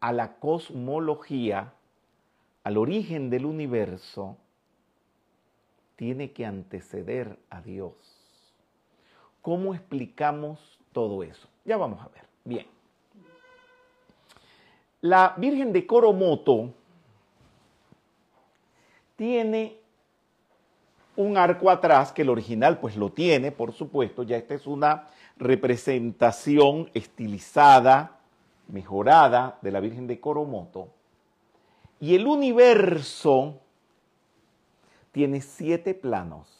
a 0.00 0.12
la 0.12 0.34
cosmología, 0.38 1.72
al 2.64 2.76
origen 2.76 3.30
del 3.30 3.44
universo, 3.44 4.36
tiene 5.96 6.32
que 6.32 6.46
anteceder 6.46 7.38
a 7.50 7.60
Dios. 7.60 7.92
¿Cómo 9.42 9.74
explicamos 9.74 10.78
todo 10.92 11.22
eso? 11.22 11.48
Ya 11.64 11.76
vamos 11.76 12.00
a 12.00 12.08
ver. 12.08 12.24
Bien. 12.44 12.66
La 15.02 15.34
Virgen 15.36 15.72
de 15.72 15.86
Coromoto 15.86 16.72
tiene 19.16 19.78
un 21.16 21.36
arco 21.36 21.70
atrás 21.70 22.12
que 22.12 22.22
el 22.22 22.30
original 22.30 22.78
pues 22.78 22.96
lo 22.96 23.10
tiene, 23.10 23.52
por 23.52 23.72
supuesto, 23.72 24.22
ya 24.22 24.36
esta 24.36 24.54
es 24.54 24.66
una 24.66 25.08
representación 25.36 26.90
estilizada, 26.94 28.19
mejorada 28.70 29.58
de 29.62 29.70
la 29.70 29.80
Virgen 29.80 30.06
de 30.06 30.20
Coromoto. 30.20 30.88
Y 32.00 32.14
el 32.14 32.26
universo 32.26 33.60
tiene 35.12 35.40
siete 35.40 35.94
planos. 35.94 36.56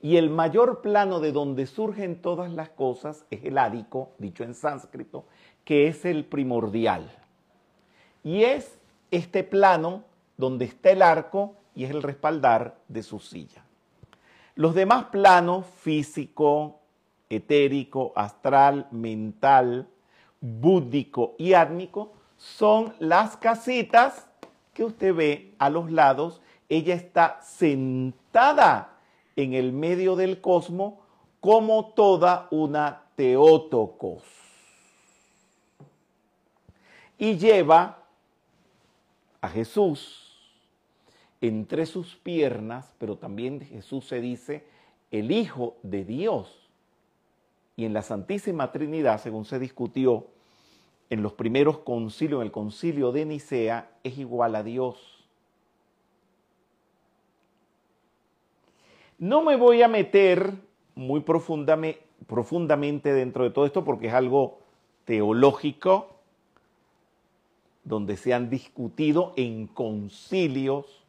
Y 0.00 0.16
el 0.16 0.30
mayor 0.30 0.82
plano 0.82 1.20
de 1.20 1.30
donde 1.30 1.66
surgen 1.66 2.20
todas 2.20 2.50
las 2.52 2.70
cosas 2.70 3.24
es 3.30 3.44
el 3.44 3.56
ádico, 3.56 4.10
dicho 4.18 4.42
en 4.42 4.54
sánscrito, 4.54 5.26
que 5.64 5.86
es 5.86 6.04
el 6.04 6.24
primordial. 6.24 7.08
Y 8.24 8.42
es 8.42 8.78
este 9.12 9.44
plano 9.44 10.04
donde 10.36 10.64
está 10.64 10.90
el 10.90 11.02
arco 11.02 11.54
y 11.76 11.84
es 11.84 11.90
el 11.90 12.02
respaldar 12.02 12.78
de 12.88 13.04
su 13.04 13.20
silla. 13.20 13.64
Los 14.56 14.74
demás 14.74 15.04
planos, 15.06 15.66
físico, 15.66 16.81
etérico, 17.36 18.12
astral, 18.14 18.88
mental, 18.90 19.88
búdico 20.40 21.34
y 21.38 21.54
átmico, 21.54 22.12
son 22.36 22.94
las 22.98 23.36
casitas 23.36 24.28
que 24.74 24.84
usted 24.84 25.14
ve 25.14 25.54
a 25.58 25.70
los 25.70 25.90
lados. 25.90 26.40
Ella 26.68 26.94
está 26.94 27.40
sentada 27.42 28.98
en 29.36 29.54
el 29.54 29.72
medio 29.72 30.16
del 30.16 30.40
cosmos 30.40 30.94
como 31.40 31.92
toda 31.94 32.48
una 32.50 33.02
teótocos. 33.16 34.22
Y 37.18 37.36
lleva 37.36 38.02
a 39.40 39.48
Jesús 39.48 40.22
entre 41.40 41.86
sus 41.86 42.16
piernas, 42.16 42.94
pero 42.98 43.16
también 43.16 43.60
Jesús 43.60 44.06
se 44.06 44.20
dice 44.20 44.64
el 45.10 45.30
Hijo 45.30 45.76
de 45.82 46.04
Dios. 46.04 46.61
Y 47.82 47.84
en 47.84 47.94
la 47.94 48.02
Santísima 48.02 48.70
Trinidad, 48.70 49.20
según 49.20 49.44
se 49.44 49.58
discutió 49.58 50.28
en 51.10 51.20
los 51.20 51.32
primeros 51.32 51.78
concilios, 51.78 52.40
en 52.40 52.46
el 52.46 52.52
concilio 52.52 53.10
de 53.10 53.24
Nicea, 53.24 53.90
es 54.04 54.18
igual 54.18 54.54
a 54.54 54.62
Dios. 54.62 55.26
No 59.18 59.42
me 59.42 59.56
voy 59.56 59.82
a 59.82 59.88
meter 59.88 60.52
muy 60.94 61.22
profundamente, 61.22 62.00
profundamente 62.28 63.12
dentro 63.12 63.42
de 63.42 63.50
todo 63.50 63.66
esto 63.66 63.82
porque 63.82 64.06
es 64.06 64.14
algo 64.14 64.60
teológico, 65.04 66.20
donde 67.82 68.16
se 68.16 68.32
han 68.32 68.48
discutido 68.48 69.32
en 69.34 69.66
concilios 69.66 71.02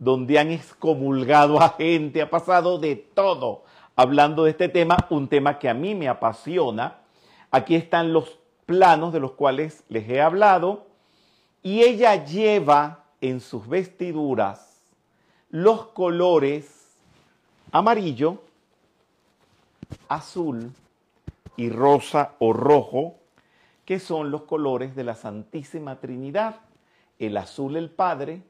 donde 0.00 0.40
han 0.40 0.50
excomulgado 0.50 1.60
a 1.60 1.68
gente, 1.70 2.20
ha 2.20 2.28
pasado 2.28 2.78
de 2.78 2.96
todo 2.96 3.62
hablando 3.96 4.44
de 4.44 4.50
este 4.50 4.68
tema, 4.68 4.98
un 5.10 5.26
tema 5.26 5.58
que 5.58 5.68
a 5.68 5.74
mí 5.74 5.94
me 5.94 6.08
apasiona. 6.08 6.98
Aquí 7.50 7.74
están 7.74 8.12
los 8.12 8.38
planos 8.66 9.12
de 9.12 9.20
los 9.20 9.32
cuales 9.32 9.82
les 9.88 10.08
he 10.08 10.20
hablado 10.20 10.86
y 11.62 11.82
ella 11.82 12.24
lleva 12.24 13.04
en 13.22 13.40
sus 13.40 13.66
vestiduras 13.66 14.82
los 15.50 15.86
colores 15.86 16.94
amarillo, 17.72 18.42
azul 20.08 20.72
y 21.56 21.70
rosa 21.70 22.34
o 22.38 22.52
rojo, 22.52 23.16
que 23.86 23.98
son 23.98 24.30
los 24.30 24.42
colores 24.42 24.94
de 24.94 25.04
la 25.04 25.14
Santísima 25.14 26.00
Trinidad. 26.00 26.56
El 27.18 27.36
azul 27.36 27.76
el 27.76 27.88
Padre, 27.88 28.42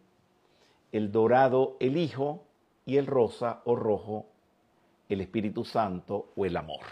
el 0.90 1.12
dorado 1.12 1.76
el 1.78 1.96
Hijo 1.96 2.42
y 2.84 2.96
el 2.96 3.06
rosa 3.06 3.60
o 3.64 3.76
rojo 3.76 4.26
el 5.08 5.20
Espíritu 5.20 5.64
Santo 5.64 6.32
o 6.36 6.44
el 6.44 6.56
amor. 6.56 6.84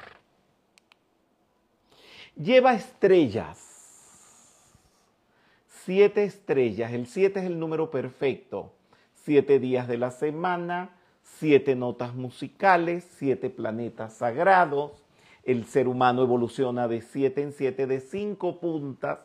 Lleva 2.36 2.74
estrellas, 2.74 3.58
siete 5.68 6.24
estrellas, 6.24 6.92
el 6.92 7.06
siete 7.06 7.40
es 7.40 7.46
el 7.46 7.58
número 7.58 7.90
perfecto, 7.90 8.72
siete 9.14 9.58
días 9.58 9.86
de 9.86 9.98
la 9.98 10.10
semana, 10.10 10.96
siete 11.22 11.76
notas 11.76 12.14
musicales, 12.14 13.06
siete 13.18 13.50
planetas 13.50 14.14
sagrados, 14.14 15.04
el 15.44 15.64
ser 15.66 15.88
humano 15.88 16.22
evoluciona 16.22 16.88
de 16.88 17.02
siete 17.02 17.42
en 17.42 17.52
siete, 17.52 17.86
de 17.86 18.00
cinco 18.00 18.60
puntas, 18.60 19.20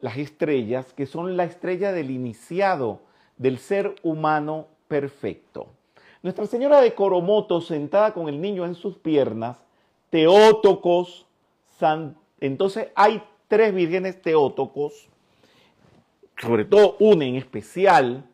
las 0.00 0.16
estrellas, 0.16 0.92
que 0.92 1.06
son 1.06 1.36
la 1.36 1.44
estrella 1.44 1.92
del 1.92 2.10
iniciado, 2.10 3.00
del 3.36 3.58
ser 3.58 3.96
humano 4.02 4.68
perfecto. 4.88 5.74
Nuestra 6.22 6.46
Señora 6.46 6.80
de 6.80 6.94
Coromoto, 6.94 7.60
sentada 7.60 8.12
con 8.12 8.28
el 8.28 8.40
niño 8.40 8.64
en 8.64 8.74
sus 8.74 8.96
piernas, 8.96 9.56
Teótocos, 10.10 11.26
entonces 12.40 12.88
hay 12.96 13.22
tres 13.46 13.72
vírgenes 13.72 14.20
Teótocos, 14.20 15.08
sobre 16.40 16.64
todo 16.64 16.96
una 16.98 17.24
en 17.24 17.36
especial, 17.36 18.24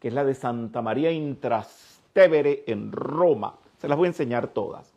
que 0.00 0.08
es 0.08 0.14
la 0.14 0.24
de 0.24 0.34
Santa 0.34 0.82
María 0.82 1.10
Intrastevere 1.10 2.64
en 2.66 2.92
Roma. 2.92 3.54
Se 3.78 3.88
las 3.88 3.96
voy 3.96 4.06
a 4.06 4.08
enseñar 4.08 4.48
todas. 4.48 4.92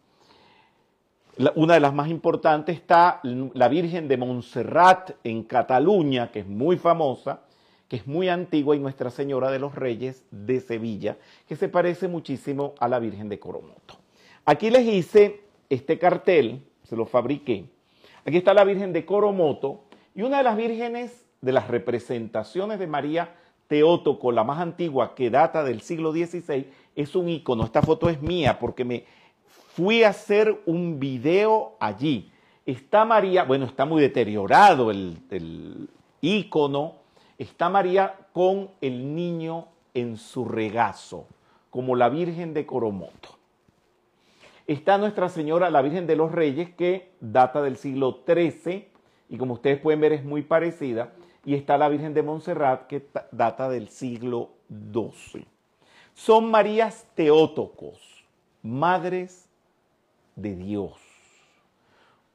una 1.55 1.75
de 1.75 1.79
las 1.79 1.93
más 1.93 2.09
importantes 2.09 2.75
está 2.75 3.21
la 3.23 3.67
Virgen 3.69 4.07
de 4.07 4.17
Montserrat 4.17 5.11
en 5.23 5.43
Cataluña, 5.43 6.31
que 6.31 6.39
es 6.39 6.47
muy 6.47 6.77
famosa, 6.77 7.41
que 7.93 7.97
es 7.97 8.07
muy 8.07 8.27
antigua, 8.27 8.75
y 8.75 8.79
Nuestra 8.79 9.11
Señora 9.11 9.51
de 9.51 9.59
los 9.59 9.75
Reyes 9.75 10.25
de 10.31 10.61
Sevilla, 10.61 11.15
que 11.47 11.55
se 11.55 11.69
parece 11.69 12.07
muchísimo 12.07 12.73
a 12.79 12.87
la 12.87 12.97
Virgen 12.97 13.29
de 13.29 13.37
Coromoto. 13.37 13.99
Aquí 14.45 14.71
les 14.71 14.87
hice 14.87 15.41
este 15.69 15.99
cartel, 15.99 16.63
se 16.81 16.95
lo 16.95 17.05
fabriqué. 17.05 17.65
Aquí 18.25 18.37
está 18.37 18.55
la 18.55 18.63
Virgen 18.63 18.93
de 18.93 19.05
Coromoto 19.05 19.83
y 20.15 20.23
una 20.23 20.39
de 20.39 20.43
las 20.43 20.57
vírgenes 20.57 21.27
de 21.39 21.51
las 21.51 21.67
representaciones 21.67 22.79
de 22.79 22.87
María 22.87 23.35
Teótoco, 23.67 24.31
la 24.31 24.43
más 24.43 24.57
antigua 24.57 25.13
que 25.13 25.29
data 25.29 25.63
del 25.63 25.81
siglo 25.81 26.11
XVI, 26.11 26.65
es 26.95 27.15
un 27.15 27.29
icono. 27.29 27.63
Esta 27.63 27.83
foto 27.83 28.09
es 28.09 28.19
mía 28.23 28.57
porque 28.57 28.85
me 28.85 29.05
fui 29.75 30.01
a 30.01 30.09
hacer 30.09 30.63
un 30.65 30.99
video 30.99 31.75
allí. 31.79 32.31
Está 32.65 33.05
María, 33.05 33.43
bueno, 33.43 33.65
está 33.65 33.85
muy 33.85 34.01
deteriorado 34.01 34.89
el, 34.89 35.19
el 35.29 35.89
icono, 36.21 37.02
está 37.37 37.69
María 37.69 38.15
con 38.33 38.69
el 38.81 39.15
niño 39.15 39.67
en 39.93 40.17
su 40.17 40.45
regazo, 40.45 41.27
como 41.69 41.95
la 41.95 42.09
Virgen 42.09 42.53
de 42.53 42.65
Coromoto. 42.65 43.29
Está 44.65 44.97
Nuestra 44.97 45.27
Señora, 45.29 45.69
la 45.69 45.81
Virgen 45.81 46.07
de 46.07 46.15
los 46.15 46.31
Reyes, 46.31 46.73
que 46.75 47.11
data 47.19 47.61
del 47.61 47.77
siglo 47.77 48.21
XIII, 48.25 48.87
y 49.29 49.37
como 49.37 49.55
ustedes 49.55 49.79
pueden 49.79 49.99
ver 49.99 50.13
es 50.13 50.23
muy 50.23 50.41
parecida, 50.41 51.11
y 51.45 51.55
está 51.55 51.77
la 51.77 51.89
Virgen 51.89 52.13
de 52.13 52.23
Montserrat, 52.23 52.87
que 52.87 53.05
data 53.31 53.67
del 53.69 53.89
siglo 53.89 54.51
XII. 54.69 55.45
Son 56.13 56.49
Marías 56.49 57.05
Teótocos, 57.15 58.23
madres 58.61 59.49
de 60.35 60.55
Dios. 60.55 60.93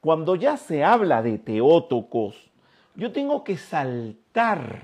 cuando 0.00 0.36
ya 0.36 0.56
se 0.56 0.84
habla 0.84 1.22
de 1.22 1.38
Teótocos, 1.38 2.50
yo 2.98 3.12
tengo 3.12 3.44
que 3.44 3.56
saltar 3.56 4.82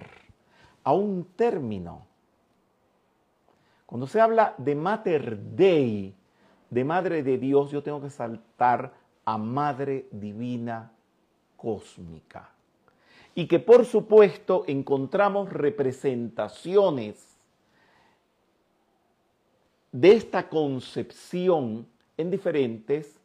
a 0.84 0.92
un 0.92 1.24
término. 1.36 2.06
Cuando 3.84 4.06
se 4.06 4.20
habla 4.20 4.54
de 4.56 4.76
Mater 4.76 5.36
Dei, 5.36 6.14
de 6.70 6.84
Madre 6.84 7.24
de 7.24 7.38
Dios, 7.38 7.72
yo 7.72 7.82
tengo 7.82 8.00
que 8.00 8.10
saltar 8.10 8.94
a 9.24 9.36
Madre 9.36 10.06
Divina 10.12 10.92
Cósmica. 11.56 12.50
Y 13.34 13.48
que 13.48 13.58
por 13.58 13.84
supuesto 13.84 14.62
encontramos 14.68 15.52
representaciones 15.52 17.36
de 19.90 20.12
esta 20.12 20.48
concepción 20.48 21.84
en 22.16 22.30
diferentes 22.30 23.18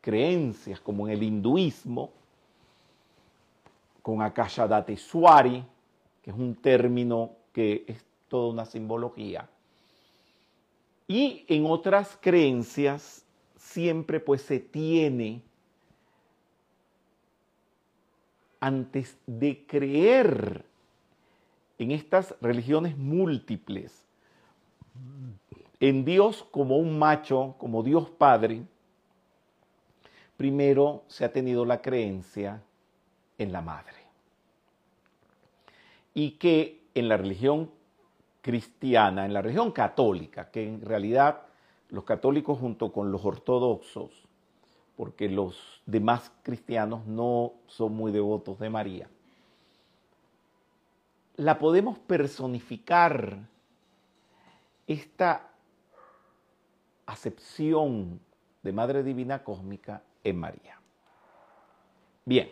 creencias, 0.00 0.80
como 0.80 1.06
en 1.06 1.12
el 1.14 1.22
hinduismo, 1.22 2.10
con 4.02 4.20
Akashadatiswari, 4.20 5.64
que 6.22 6.30
es 6.30 6.36
un 6.36 6.54
término 6.56 7.36
que 7.52 7.84
es 7.86 8.04
toda 8.28 8.52
una 8.52 8.66
simbología. 8.66 9.48
Y 11.06 11.44
en 11.48 11.66
otras 11.66 12.18
creencias 12.20 13.24
siempre 13.56 14.20
pues 14.20 14.42
se 14.42 14.58
tiene 14.58 15.42
antes 18.60 19.16
de 19.26 19.66
creer 19.66 20.64
en 21.78 21.90
estas 21.90 22.34
religiones 22.40 22.96
múltiples, 22.96 24.04
en 25.80 26.04
Dios 26.04 26.46
como 26.50 26.76
un 26.76 26.96
macho, 26.96 27.56
como 27.58 27.82
Dios 27.82 28.08
Padre, 28.10 28.62
primero 30.36 31.02
se 31.08 31.24
ha 31.24 31.32
tenido 31.32 31.64
la 31.64 31.82
creencia 31.82 32.62
en 33.42 33.52
la 33.52 33.60
madre. 33.60 34.02
Y 36.14 36.32
que 36.32 36.82
en 36.94 37.08
la 37.08 37.16
religión 37.16 37.70
cristiana, 38.40 39.24
en 39.24 39.32
la 39.32 39.42
religión 39.42 39.72
católica, 39.72 40.50
que 40.50 40.66
en 40.66 40.80
realidad 40.80 41.42
los 41.88 42.04
católicos 42.04 42.58
junto 42.58 42.92
con 42.92 43.12
los 43.12 43.24
ortodoxos, 43.24 44.10
porque 44.96 45.28
los 45.28 45.82
demás 45.86 46.32
cristianos 46.42 47.06
no 47.06 47.52
son 47.66 47.94
muy 47.94 48.12
devotos 48.12 48.58
de 48.58 48.70
María, 48.70 49.08
la 51.36 51.58
podemos 51.58 51.98
personificar 51.98 53.38
esta 54.86 55.50
acepción 57.06 58.20
de 58.62 58.72
Madre 58.72 59.02
Divina 59.02 59.42
Cósmica 59.42 60.02
en 60.22 60.38
María. 60.38 60.78
Bien, 62.24 62.50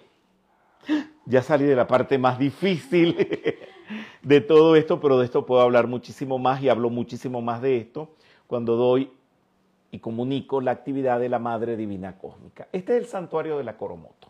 ya 1.26 1.42
salí 1.42 1.64
de 1.64 1.76
la 1.76 1.86
parte 1.86 2.18
más 2.18 2.38
difícil 2.38 3.16
de 4.22 4.40
todo 4.40 4.76
esto, 4.76 5.00
pero 5.00 5.18
de 5.18 5.24
esto 5.24 5.46
puedo 5.46 5.60
hablar 5.60 5.86
muchísimo 5.86 6.38
más 6.38 6.62
y 6.62 6.68
hablo 6.68 6.90
muchísimo 6.90 7.40
más 7.40 7.62
de 7.62 7.78
esto 7.78 8.10
cuando 8.46 8.76
doy 8.76 9.12
y 9.92 9.98
comunico 9.98 10.60
la 10.60 10.72
actividad 10.72 11.20
de 11.20 11.28
la 11.28 11.38
Madre 11.38 11.76
Divina 11.76 12.18
Cósmica. 12.18 12.68
Este 12.72 12.96
es 12.96 13.02
el 13.04 13.08
santuario 13.08 13.58
de 13.58 13.64
la 13.64 13.76
Coromoto, 13.76 14.28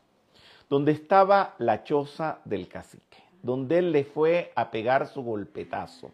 donde 0.69 0.93
estaba 0.93 1.55
la 1.59 1.85
choza 1.85 2.39
del 2.45 2.69
cacique, 2.69 3.19
donde 3.43 3.79
él 3.79 3.93
le 3.93 4.05
fue 4.05 4.53
a 4.55 4.71
pegar 4.71 5.07
su 5.07 5.23
golpetazo. 5.23 6.11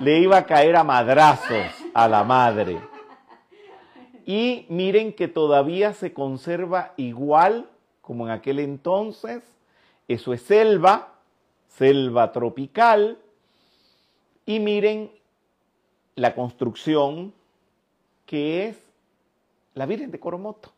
Le 0.00 0.18
iba 0.18 0.36
a 0.36 0.46
caer 0.46 0.76
a 0.76 0.84
madrazos 0.84 1.66
a 1.94 2.08
la 2.08 2.22
madre. 2.24 2.78
Y 4.26 4.66
miren 4.68 5.12
que 5.12 5.26
todavía 5.26 5.94
se 5.94 6.12
conserva 6.12 6.92
igual 6.96 7.68
como 8.00 8.26
en 8.26 8.32
aquel 8.32 8.58
entonces. 8.58 9.42
Eso 10.08 10.32
es 10.32 10.42
selva, 10.42 11.14
selva 11.68 12.32
tropical. 12.32 13.18
Y 14.46 14.58
miren 14.58 15.12
la 16.14 16.34
construcción 16.34 17.34
que 18.26 18.66
es 18.66 18.78
la 19.74 19.86
Virgen 19.86 20.10
de 20.10 20.18
Coromoto. 20.18 20.72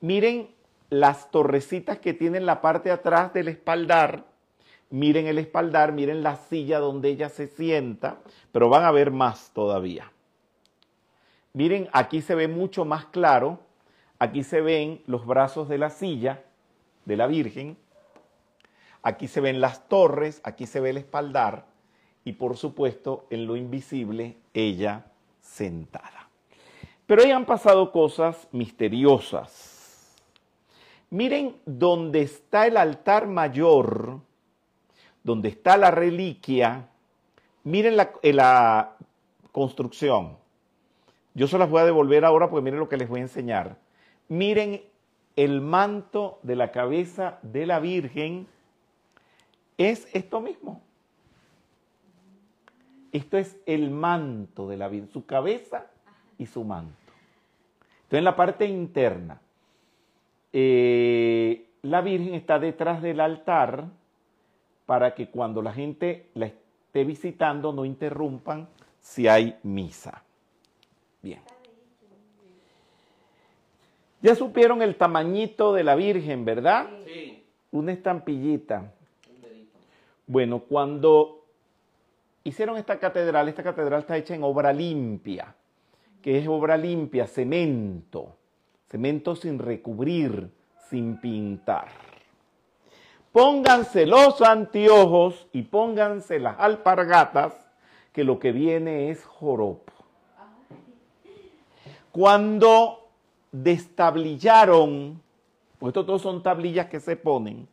Miren 0.00 0.48
las 0.90 1.30
torrecitas 1.30 1.98
que 1.98 2.14
tiene 2.14 2.38
en 2.38 2.46
la 2.46 2.60
parte 2.60 2.90
de 2.90 2.94
atrás 2.94 3.32
del 3.32 3.48
espaldar. 3.48 4.24
Miren 4.90 5.26
el 5.26 5.38
espaldar, 5.38 5.92
miren 5.92 6.22
la 6.22 6.36
silla 6.36 6.78
donde 6.78 7.10
ella 7.10 7.28
se 7.28 7.46
sienta, 7.46 8.20
pero 8.52 8.68
van 8.68 8.84
a 8.84 8.90
ver 8.90 9.10
más 9.10 9.50
todavía. 9.52 10.10
Miren, 11.52 11.88
aquí 11.92 12.22
se 12.22 12.34
ve 12.34 12.48
mucho 12.48 12.84
más 12.84 13.06
claro. 13.06 13.60
Aquí 14.18 14.42
se 14.44 14.60
ven 14.60 15.02
los 15.06 15.26
brazos 15.26 15.68
de 15.68 15.78
la 15.78 15.90
silla 15.90 16.42
de 17.04 17.16
la 17.16 17.26
Virgen. 17.26 17.76
Aquí 19.08 19.26
se 19.26 19.40
ven 19.40 19.62
las 19.62 19.88
torres, 19.88 20.42
aquí 20.44 20.66
se 20.66 20.80
ve 20.80 20.90
el 20.90 20.98
espaldar 20.98 21.64
y 22.24 22.34
por 22.34 22.58
supuesto 22.58 23.26
en 23.30 23.46
lo 23.46 23.56
invisible 23.56 24.36
ella 24.52 25.06
sentada. 25.40 26.28
Pero 27.06 27.22
ahí 27.22 27.30
han 27.30 27.46
pasado 27.46 27.90
cosas 27.90 28.48
misteriosas. 28.52 30.14
Miren 31.08 31.56
donde 31.64 32.20
está 32.20 32.66
el 32.66 32.76
altar 32.76 33.28
mayor, 33.28 34.20
donde 35.22 35.48
está 35.48 35.78
la 35.78 35.90
reliquia, 35.90 36.90
miren 37.64 37.96
la, 37.96 38.10
la 38.22 38.94
construcción. 39.52 40.36
Yo 41.32 41.46
se 41.46 41.56
las 41.56 41.70
voy 41.70 41.80
a 41.80 41.86
devolver 41.86 42.26
ahora 42.26 42.50
porque 42.50 42.62
miren 42.62 42.80
lo 42.80 42.90
que 42.90 42.98
les 42.98 43.08
voy 43.08 43.20
a 43.20 43.22
enseñar. 43.22 43.78
Miren 44.28 44.82
el 45.34 45.62
manto 45.62 46.40
de 46.42 46.56
la 46.56 46.72
cabeza 46.72 47.38
de 47.40 47.64
la 47.64 47.80
Virgen. 47.80 48.48
Es 49.78 50.08
esto 50.12 50.40
mismo. 50.40 50.82
Esto 53.12 53.38
es 53.38 53.56
el 53.64 53.90
manto 53.90 54.68
de 54.68 54.76
la 54.76 54.88
Virgen, 54.88 55.08
su 55.08 55.24
cabeza 55.24 55.86
y 56.36 56.46
su 56.46 56.64
manto. 56.64 56.94
Entonces 58.02 58.18
en 58.18 58.24
la 58.24 58.36
parte 58.36 58.66
interna, 58.66 59.40
eh, 60.52 61.68
la 61.82 62.00
Virgen 62.00 62.34
está 62.34 62.58
detrás 62.58 63.00
del 63.00 63.20
altar 63.20 63.86
para 64.84 65.14
que 65.14 65.30
cuando 65.30 65.62
la 65.62 65.72
gente 65.72 66.28
la 66.34 66.46
esté 66.46 67.04
visitando 67.04 67.72
no 67.72 67.84
interrumpan 67.84 68.68
si 69.00 69.28
hay 69.28 69.58
misa. 69.62 70.22
Bien. 71.22 71.40
Ya 74.20 74.34
supieron 74.34 74.82
el 74.82 74.96
tamañito 74.96 75.72
de 75.72 75.84
la 75.84 75.94
Virgen, 75.94 76.44
¿verdad? 76.44 76.88
Sí. 77.06 77.44
Una 77.70 77.92
estampillita. 77.92 78.92
Bueno, 80.28 80.60
cuando 80.60 81.46
hicieron 82.44 82.76
esta 82.76 82.98
catedral, 82.98 83.48
esta 83.48 83.62
catedral 83.62 84.00
está 84.00 84.18
hecha 84.18 84.34
en 84.34 84.42
obra 84.42 84.74
limpia, 84.74 85.54
que 86.20 86.36
es 86.36 86.46
obra 86.46 86.76
limpia, 86.76 87.26
cemento, 87.26 88.36
cemento 88.90 89.34
sin 89.34 89.58
recubrir, 89.58 90.50
sin 90.90 91.18
pintar. 91.18 91.88
Pónganse 93.32 94.04
los 94.04 94.42
anteojos 94.42 95.48
y 95.54 95.62
pónganse 95.62 96.38
las 96.38 96.60
alpargatas, 96.60 97.54
que 98.12 98.22
lo 98.22 98.38
que 98.38 98.52
viene 98.52 99.10
es 99.10 99.24
joropo. 99.24 99.94
Cuando 102.12 103.08
destablillaron, 103.50 105.22
pues 105.78 105.90
estos 105.90 106.04
todos 106.04 106.20
son 106.20 106.42
tablillas 106.42 106.88
que 106.88 107.00
se 107.00 107.16
ponen 107.16 107.66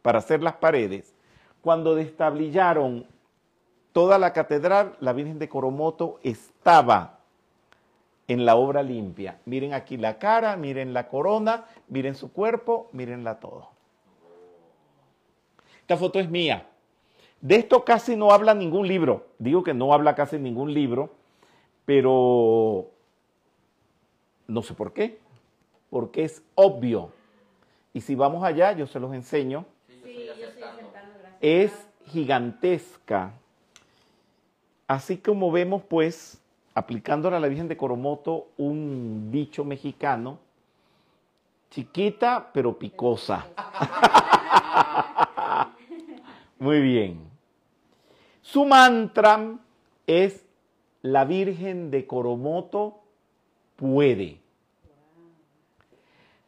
para 0.00 0.20
hacer 0.20 0.42
las 0.42 0.54
paredes, 0.54 1.17
cuando 1.62 1.94
destablillaron 1.94 3.06
toda 3.92 4.18
la 4.18 4.32
catedral, 4.32 4.96
la 5.00 5.12
Virgen 5.12 5.38
de 5.38 5.48
Coromoto 5.48 6.20
estaba 6.22 7.18
en 8.28 8.44
la 8.44 8.56
obra 8.56 8.82
limpia. 8.82 9.40
Miren 9.46 9.72
aquí 9.72 9.96
la 9.96 10.18
cara, 10.18 10.56
miren 10.56 10.92
la 10.92 11.08
corona, 11.08 11.64
miren 11.88 12.14
su 12.14 12.32
cuerpo, 12.32 12.88
mírenla 12.92 13.40
todo. 13.40 13.68
Esta 15.80 15.96
foto 15.96 16.20
es 16.20 16.28
mía. 16.28 16.66
De 17.40 17.56
esto 17.56 17.84
casi 17.84 18.16
no 18.16 18.30
habla 18.32 18.52
ningún 18.54 18.86
libro. 18.86 19.28
Digo 19.38 19.62
que 19.62 19.72
no 19.72 19.92
habla 19.94 20.14
casi 20.14 20.38
ningún 20.38 20.74
libro, 20.74 21.10
pero 21.84 22.90
no 24.46 24.62
sé 24.62 24.74
por 24.74 24.92
qué, 24.92 25.18
porque 25.88 26.24
es 26.24 26.42
obvio. 26.54 27.10
Y 27.94 28.02
si 28.02 28.14
vamos 28.14 28.44
allá, 28.44 28.72
yo 28.72 28.86
se 28.86 29.00
los 29.00 29.14
enseño. 29.14 29.64
Es 31.40 31.72
gigantesca. 32.06 33.32
Así 34.86 35.18
como 35.18 35.52
vemos, 35.52 35.82
pues, 35.82 36.40
aplicándole 36.74 37.36
a 37.36 37.40
la 37.40 37.48
Virgen 37.48 37.68
de 37.68 37.76
Coromoto 37.76 38.48
un 38.56 39.30
dicho 39.30 39.64
mexicano, 39.64 40.38
chiquita 41.70 42.50
pero 42.52 42.78
picosa. 42.78 43.46
Muy 46.58 46.80
bien. 46.80 47.20
Su 48.42 48.64
mantra 48.64 49.58
es 50.06 50.44
la 51.02 51.24
Virgen 51.24 51.90
de 51.90 52.06
Coromoto 52.06 53.00
puede. 53.76 54.40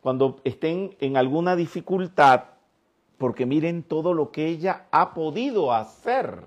cuando 0.00 0.40
estén 0.44 0.96
en 0.98 1.18
alguna 1.18 1.56
dificultad, 1.56 2.44
porque 3.20 3.44
miren 3.44 3.82
todo 3.82 4.14
lo 4.14 4.32
que 4.32 4.46
ella 4.46 4.86
ha 4.90 5.12
podido 5.12 5.74
hacer. 5.74 6.42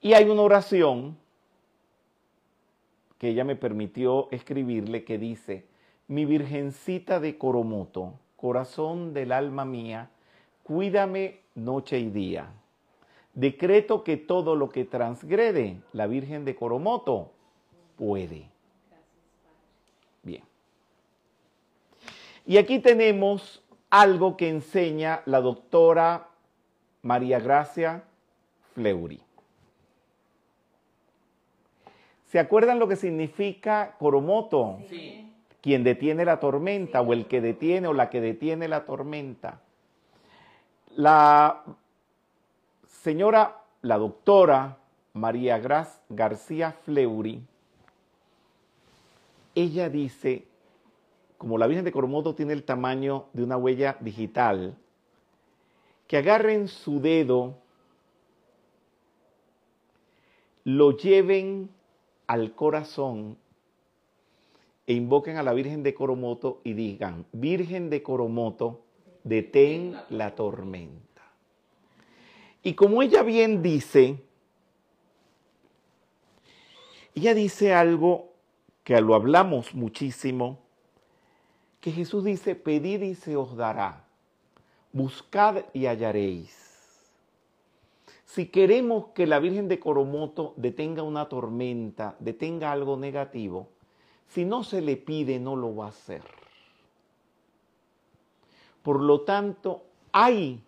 Y 0.00 0.14
hay 0.14 0.28
una 0.28 0.42
oración 0.42 1.16
que 3.16 3.28
ella 3.28 3.44
me 3.44 3.54
permitió 3.54 4.26
escribirle 4.32 5.04
que 5.04 5.16
dice, 5.16 5.64
mi 6.08 6.24
Virgencita 6.24 7.20
de 7.20 7.38
Coromoto, 7.38 8.14
corazón 8.34 9.14
del 9.14 9.30
alma 9.30 9.64
mía, 9.64 10.10
cuídame 10.64 11.38
noche 11.54 12.00
y 12.00 12.10
día. 12.10 12.50
Decreto 13.32 14.02
que 14.02 14.16
todo 14.16 14.56
lo 14.56 14.70
que 14.70 14.84
transgrede 14.84 15.80
la 15.92 16.08
Virgen 16.08 16.44
de 16.44 16.56
Coromoto 16.56 17.30
puede. 17.96 18.48
Bien. 20.24 20.42
Y 22.44 22.56
aquí 22.56 22.80
tenemos 22.80 23.63
algo 24.00 24.36
que 24.36 24.48
enseña 24.48 25.22
la 25.24 25.40
doctora 25.40 26.26
María 27.02 27.38
Gracia 27.38 28.02
Fleury. 28.74 29.20
¿Se 32.26 32.40
acuerdan 32.40 32.80
lo 32.80 32.88
que 32.88 32.96
significa 32.96 33.94
Coromoto? 34.00 34.80
Sí. 34.88 35.32
Quien 35.60 35.84
detiene 35.84 36.24
la 36.24 36.40
tormenta 36.40 37.02
o 37.02 37.12
el 37.12 37.26
que 37.26 37.40
detiene 37.40 37.86
o 37.86 37.92
la 37.92 38.10
que 38.10 38.20
detiene 38.20 38.66
la 38.66 38.84
tormenta. 38.84 39.60
La 40.96 41.62
señora, 42.88 43.62
la 43.80 43.96
doctora 43.96 44.76
María 45.12 45.60
García 46.08 46.72
Fleury, 46.82 47.44
ella 49.54 49.88
dice 49.88 50.48
como 51.44 51.58
la 51.58 51.66
Virgen 51.66 51.84
de 51.84 51.92
Coromoto 51.92 52.34
tiene 52.34 52.54
el 52.54 52.62
tamaño 52.62 53.26
de 53.34 53.42
una 53.42 53.58
huella 53.58 53.98
digital, 54.00 54.78
que 56.06 56.16
agarren 56.16 56.68
su 56.68 57.02
dedo, 57.02 57.58
lo 60.64 60.96
lleven 60.96 61.68
al 62.26 62.54
corazón 62.54 63.36
e 64.86 64.94
invoquen 64.94 65.36
a 65.36 65.42
la 65.42 65.52
Virgen 65.52 65.82
de 65.82 65.92
Coromoto 65.92 66.62
y 66.64 66.72
digan, 66.72 67.26
Virgen 67.32 67.90
de 67.90 68.02
Coromoto, 68.02 68.80
detén 69.22 69.98
la 70.08 70.34
tormenta. 70.34 71.30
Y 72.62 72.72
como 72.72 73.02
ella 73.02 73.22
bien 73.22 73.62
dice, 73.62 74.16
ella 77.14 77.34
dice 77.34 77.74
algo 77.74 78.32
que 78.82 78.98
lo 79.02 79.14
hablamos 79.14 79.74
muchísimo, 79.74 80.63
que 81.84 81.92
Jesús 81.92 82.24
dice, 82.24 82.54
pedid 82.54 83.02
y 83.02 83.14
se 83.14 83.36
os 83.36 83.56
dará, 83.56 84.06
buscad 84.90 85.66
y 85.74 85.84
hallaréis. 85.84 86.58
Si 88.24 88.46
queremos 88.46 89.08
que 89.08 89.26
la 89.26 89.38
Virgen 89.38 89.68
de 89.68 89.78
Coromoto 89.78 90.54
detenga 90.56 91.02
una 91.02 91.28
tormenta, 91.28 92.16
detenga 92.20 92.72
algo 92.72 92.96
negativo, 92.96 93.68
si 94.28 94.46
no 94.46 94.64
se 94.64 94.80
le 94.80 94.96
pide, 94.96 95.38
no 95.38 95.56
lo 95.56 95.76
va 95.76 95.84
a 95.84 95.88
hacer. 95.88 96.22
Por 98.82 99.02
lo 99.02 99.20
tanto, 99.20 99.82
hay 100.10 100.62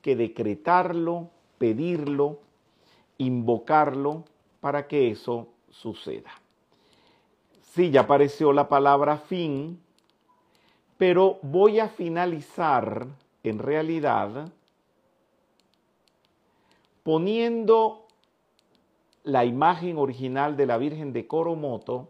que 0.00 0.14
decretarlo, 0.14 1.28
pedirlo, 1.58 2.38
invocarlo 3.18 4.22
para 4.60 4.86
que 4.86 5.10
eso 5.10 5.48
suceda. 5.70 6.30
Sí, 7.72 7.90
ya 7.90 8.02
apareció 8.02 8.52
la 8.52 8.68
palabra 8.68 9.18
fin, 9.18 9.80
pero 10.98 11.38
voy 11.42 11.80
a 11.80 11.88
finalizar 11.88 13.06
en 13.42 13.58
realidad 13.58 14.50
poniendo 17.02 18.06
la 19.24 19.44
imagen 19.44 19.98
original 19.98 20.56
de 20.56 20.66
la 20.66 20.78
Virgen 20.78 21.12
de 21.12 21.26
Coromoto 21.26 22.08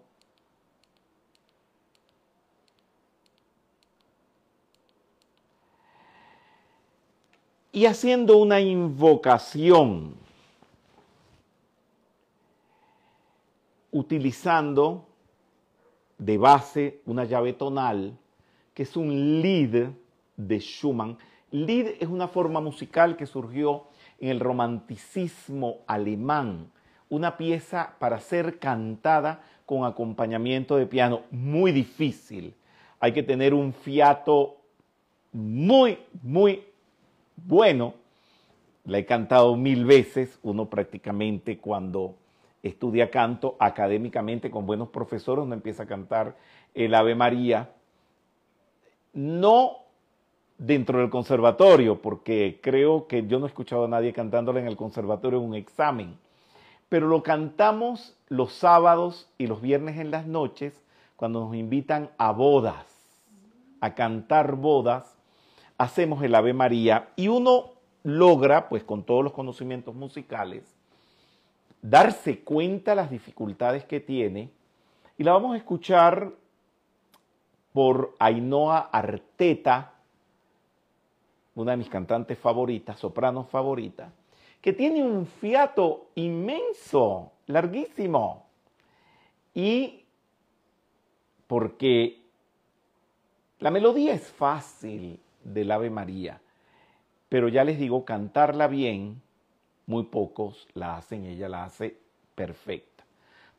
y 7.72 7.84
haciendo 7.84 8.38
una 8.38 8.60
invocación 8.60 10.14
utilizando 13.90 15.06
de 16.18 16.38
base 16.38 17.00
una 17.04 17.24
llave 17.24 17.52
tonal 17.52 18.16
que 18.76 18.82
es 18.82 18.94
un 18.94 19.40
Lied 19.40 19.86
de 20.36 20.60
Schumann. 20.60 21.16
Lied 21.50 21.94
es 21.98 22.08
una 22.08 22.28
forma 22.28 22.60
musical 22.60 23.16
que 23.16 23.24
surgió 23.24 23.84
en 24.20 24.28
el 24.28 24.38
romanticismo 24.38 25.78
alemán, 25.86 26.70
una 27.08 27.38
pieza 27.38 27.94
para 27.98 28.20
ser 28.20 28.58
cantada 28.58 29.42
con 29.64 29.86
acompañamiento 29.86 30.76
de 30.76 30.84
piano, 30.84 31.22
muy 31.30 31.72
difícil. 31.72 32.54
Hay 33.00 33.12
que 33.12 33.22
tener 33.22 33.54
un 33.54 33.72
fiato 33.72 34.58
muy, 35.32 35.98
muy 36.22 36.62
bueno. 37.34 37.94
La 38.84 38.98
he 38.98 39.06
cantado 39.06 39.56
mil 39.56 39.86
veces, 39.86 40.38
uno 40.42 40.68
prácticamente 40.68 41.56
cuando 41.56 42.16
estudia 42.62 43.10
canto 43.10 43.56
académicamente 43.58 44.50
con 44.50 44.66
buenos 44.66 44.90
profesores, 44.90 45.46
uno 45.46 45.54
empieza 45.54 45.84
a 45.84 45.86
cantar 45.86 46.36
el 46.74 46.94
Ave 46.94 47.14
María 47.14 47.70
no 49.16 49.78
dentro 50.58 51.00
del 51.00 51.10
conservatorio, 51.10 52.00
porque 52.00 52.60
creo 52.62 53.06
que 53.08 53.26
yo 53.26 53.38
no 53.38 53.46
he 53.46 53.48
escuchado 53.48 53.86
a 53.86 53.88
nadie 53.88 54.12
cantándola 54.12 54.60
en 54.60 54.68
el 54.68 54.76
conservatorio 54.76 55.40
en 55.40 55.46
un 55.46 55.54
examen, 55.54 56.16
pero 56.88 57.08
lo 57.08 57.22
cantamos 57.22 58.14
los 58.28 58.52
sábados 58.52 59.28
y 59.38 59.46
los 59.46 59.60
viernes 59.60 59.98
en 59.98 60.10
las 60.10 60.26
noches 60.26 60.74
cuando 61.16 61.40
nos 61.40 61.54
invitan 61.56 62.10
a 62.18 62.30
bodas, 62.32 62.86
a 63.80 63.94
cantar 63.94 64.54
bodas, 64.54 65.16
hacemos 65.78 66.22
el 66.22 66.34
Ave 66.34 66.52
María 66.52 67.08
y 67.16 67.28
uno 67.28 67.72
logra, 68.02 68.68
pues 68.68 68.84
con 68.84 69.02
todos 69.02 69.24
los 69.24 69.32
conocimientos 69.32 69.94
musicales, 69.94 70.62
darse 71.80 72.40
cuenta 72.40 72.94
las 72.94 73.10
dificultades 73.10 73.84
que 73.84 73.98
tiene 74.00 74.50
y 75.16 75.24
la 75.24 75.32
vamos 75.32 75.54
a 75.54 75.58
escuchar 75.58 76.32
por 77.76 78.16
Ainhoa 78.20 78.88
Arteta, 78.90 79.92
una 81.56 81.72
de 81.72 81.76
mis 81.76 81.90
cantantes 81.90 82.38
favoritas, 82.38 82.98
soprano 82.98 83.44
favorita, 83.44 84.10
que 84.62 84.72
tiene 84.72 85.04
un 85.04 85.26
fiato 85.26 86.06
inmenso, 86.14 87.32
larguísimo. 87.44 88.46
Y 89.52 90.06
porque 91.46 92.22
la 93.58 93.70
melodía 93.70 94.14
es 94.14 94.26
fácil 94.26 95.20
del 95.44 95.70
Ave 95.70 95.90
María, 95.90 96.40
pero 97.28 97.48
ya 97.48 97.62
les 97.62 97.78
digo, 97.78 98.06
cantarla 98.06 98.68
bien, 98.68 99.20
muy 99.84 100.04
pocos 100.04 100.66
la 100.72 100.96
hacen, 100.96 101.26
ella 101.26 101.50
la 101.50 101.64
hace 101.64 101.94
perfecta. 102.34 103.04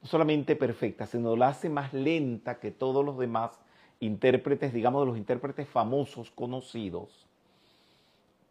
No 0.01 0.07
solamente 0.07 0.55
perfecta, 0.55 1.05
sino 1.05 1.35
la 1.35 1.49
hace 1.49 1.69
más 1.69 1.93
lenta 1.93 2.59
que 2.59 2.71
todos 2.71 3.05
los 3.05 3.19
demás 3.19 3.59
intérpretes, 3.99 4.73
digamos, 4.73 5.01
de 5.01 5.07
los 5.07 5.17
intérpretes 5.17 5.67
famosos, 5.67 6.31
conocidos, 6.31 7.25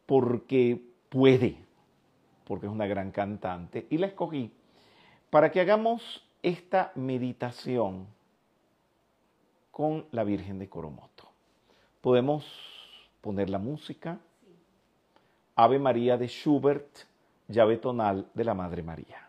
porque 0.06 0.80
puede, 1.08 1.56
porque 2.44 2.66
es 2.66 2.72
una 2.72 2.86
gran 2.86 3.10
cantante, 3.10 3.86
y 3.90 3.98
la 3.98 4.06
escogí 4.06 4.50
para 5.30 5.50
que 5.50 5.60
hagamos 5.60 6.24
esta 6.42 6.92
meditación 6.94 8.06
con 9.70 10.06
la 10.12 10.24
Virgen 10.24 10.58
de 10.58 10.68
Coromoto. 10.68 11.28
Podemos 12.00 12.46
poner 13.20 13.50
la 13.50 13.58
música, 13.58 14.18
Ave 15.56 15.78
María 15.78 16.16
de 16.16 16.28
Schubert, 16.28 16.86
llave 17.48 17.76
tonal 17.76 18.28
de 18.34 18.44
la 18.44 18.54
Madre 18.54 18.82
María. 18.82 19.25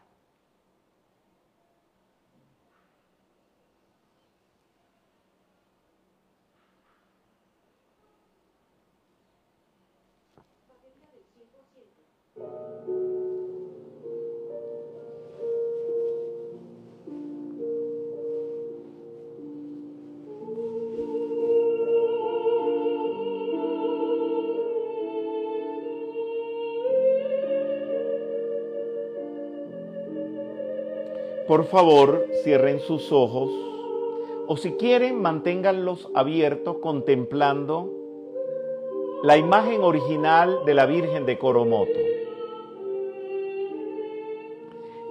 Por 31.47 31.65
favor, 31.65 32.27
cierren 32.43 32.81
sus 32.81 33.11
ojos. 33.11 33.49
O 34.47 34.57
si 34.57 34.73
quieren, 34.73 35.21
manténganlos 35.21 36.09
abiertos 36.13 36.77
contemplando 36.81 37.89
la 39.23 39.37
imagen 39.37 39.81
original 39.81 40.59
de 40.65 40.73
la 40.73 40.85
Virgen 40.85 41.25
de 41.25 41.37
Coromoto. 41.37 41.99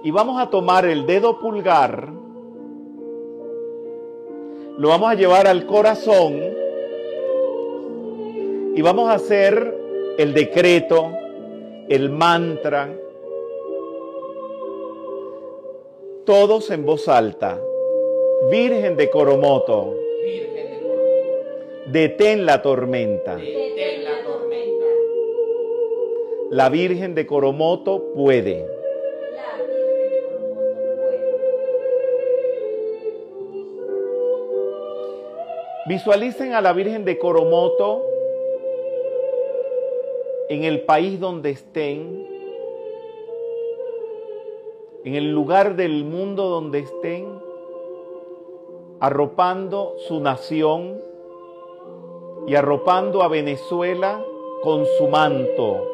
Y 0.03 0.11
vamos 0.11 0.39
a 0.39 0.49
tomar 0.49 0.85
el 0.85 1.05
dedo 1.05 1.39
pulgar, 1.39 2.09
lo 4.77 4.89
vamos 4.89 5.09
a 5.09 5.15
llevar 5.15 5.47
al 5.47 5.65
corazón. 5.65 6.39
Y 8.75 8.81
vamos 8.83 9.09
a 9.09 9.13
hacer 9.13 9.75
el 10.19 10.35
decreto, 10.35 11.11
el 11.89 12.11
mantra, 12.11 12.95
todos 16.27 16.69
en 16.71 16.85
voz 16.85 17.07
alta. 17.07 17.57
Virgen 18.51 18.97
de 18.97 19.09
Coromoto, 19.09 19.95
detén 21.85 22.45
la 22.45 22.61
tormenta. 22.61 23.39
La 26.49 26.67
Virgen 26.67 27.15
de 27.15 27.25
Coromoto 27.25 28.11
puede. 28.13 28.67
Visualicen 35.87 36.53
a 36.55 36.59
la 36.59 36.73
Virgen 36.73 37.05
de 37.05 37.17
Coromoto 37.17 38.03
en 40.49 40.65
el 40.65 40.81
país 40.81 41.21
donde 41.21 41.51
estén, 41.51 42.36
en 45.07 45.15
el 45.15 45.31
lugar 45.31 45.77
del 45.77 46.03
mundo 46.03 46.49
donde 46.49 46.79
estén, 46.79 47.39
arropando 48.99 49.95
su 49.99 50.19
nación 50.19 51.01
y 52.45 52.55
arropando 52.55 53.23
a 53.23 53.29
Venezuela 53.29 54.21
con 54.61 54.85
su 54.97 55.07
manto 55.07 55.87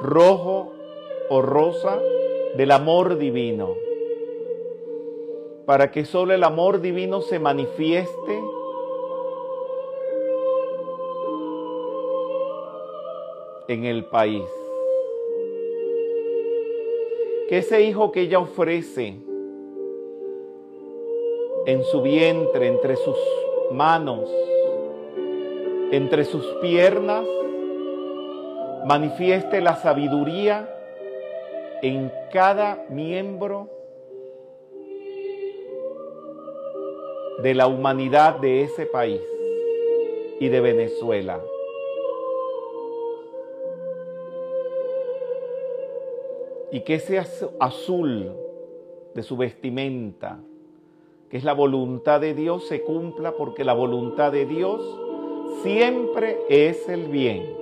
rojo 0.00 0.70
o 1.30 1.40
rosa 1.40 1.98
del 2.58 2.72
amor 2.72 3.16
divino, 3.16 3.70
para 5.64 5.90
que 5.90 6.04
solo 6.04 6.34
el 6.34 6.44
amor 6.44 6.82
divino 6.82 7.22
se 7.22 7.38
manifieste 7.38 8.38
en 13.68 13.86
el 13.86 14.04
país. 14.04 14.59
Que 17.50 17.58
ese 17.58 17.82
hijo 17.82 18.12
que 18.12 18.20
ella 18.20 18.38
ofrece 18.38 19.16
en 21.66 21.82
su 21.82 22.00
vientre, 22.00 22.68
entre 22.68 22.94
sus 22.94 23.16
manos, 23.72 24.30
entre 25.90 26.24
sus 26.26 26.46
piernas, 26.62 27.26
manifieste 28.86 29.60
la 29.60 29.74
sabiduría 29.74 30.72
en 31.82 32.12
cada 32.32 32.86
miembro 32.88 33.68
de 37.42 37.54
la 37.54 37.66
humanidad 37.66 38.36
de 38.36 38.62
ese 38.62 38.86
país 38.86 39.20
y 40.38 40.48
de 40.48 40.60
Venezuela. 40.60 41.40
Y 46.72 46.80
que 46.80 46.94
ese 46.94 47.20
azul 47.58 48.32
de 49.14 49.22
su 49.22 49.36
vestimenta, 49.36 50.40
que 51.28 51.36
es 51.36 51.44
la 51.44 51.52
voluntad 51.52 52.20
de 52.20 52.34
Dios, 52.34 52.66
se 52.68 52.82
cumpla 52.82 53.32
porque 53.32 53.64
la 53.64 53.74
voluntad 53.74 54.32
de 54.32 54.46
Dios 54.46 54.80
siempre 55.62 56.38
es 56.48 56.88
el 56.88 57.08
bien. 57.08 57.60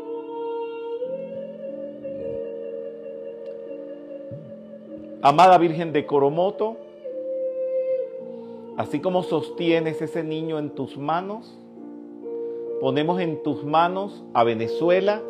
Amada 5.21 5.59
Virgen 5.59 5.93
de 5.93 6.07
Coromoto, 6.07 6.77
así 8.77 9.01
como 9.01 9.25
sostienes 9.25 10.01
ese 10.01 10.23
niño 10.23 10.59
en 10.59 10.71
tus 10.71 10.97
manos, 10.97 11.59
ponemos 12.81 13.21
en 13.21 13.43
tus 13.43 13.65
manos 13.65 14.23
a 14.33 14.45
Venezuela, 14.45 15.21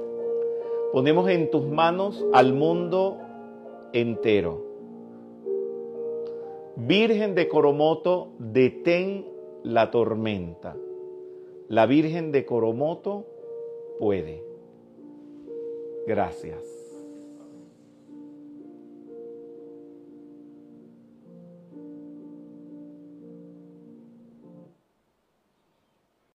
ponemos 0.92 1.28
en 1.30 1.50
tus 1.50 1.64
manos 1.64 2.22
al 2.34 2.52
mundo 2.52 3.18
entero. 3.92 4.64
Virgen 6.76 7.34
de 7.34 7.48
Coromoto, 7.48 8.32
detén 8.38 9.26
la 9.62 9.90
tormenta. 9.90 10.76
La 11.68 11.86
Virgen 11.86 12.32
de 12.32 12.46
Coromoto 12.46 13.26
puede. 13.98 14.42
Gracias. 16.06 16.77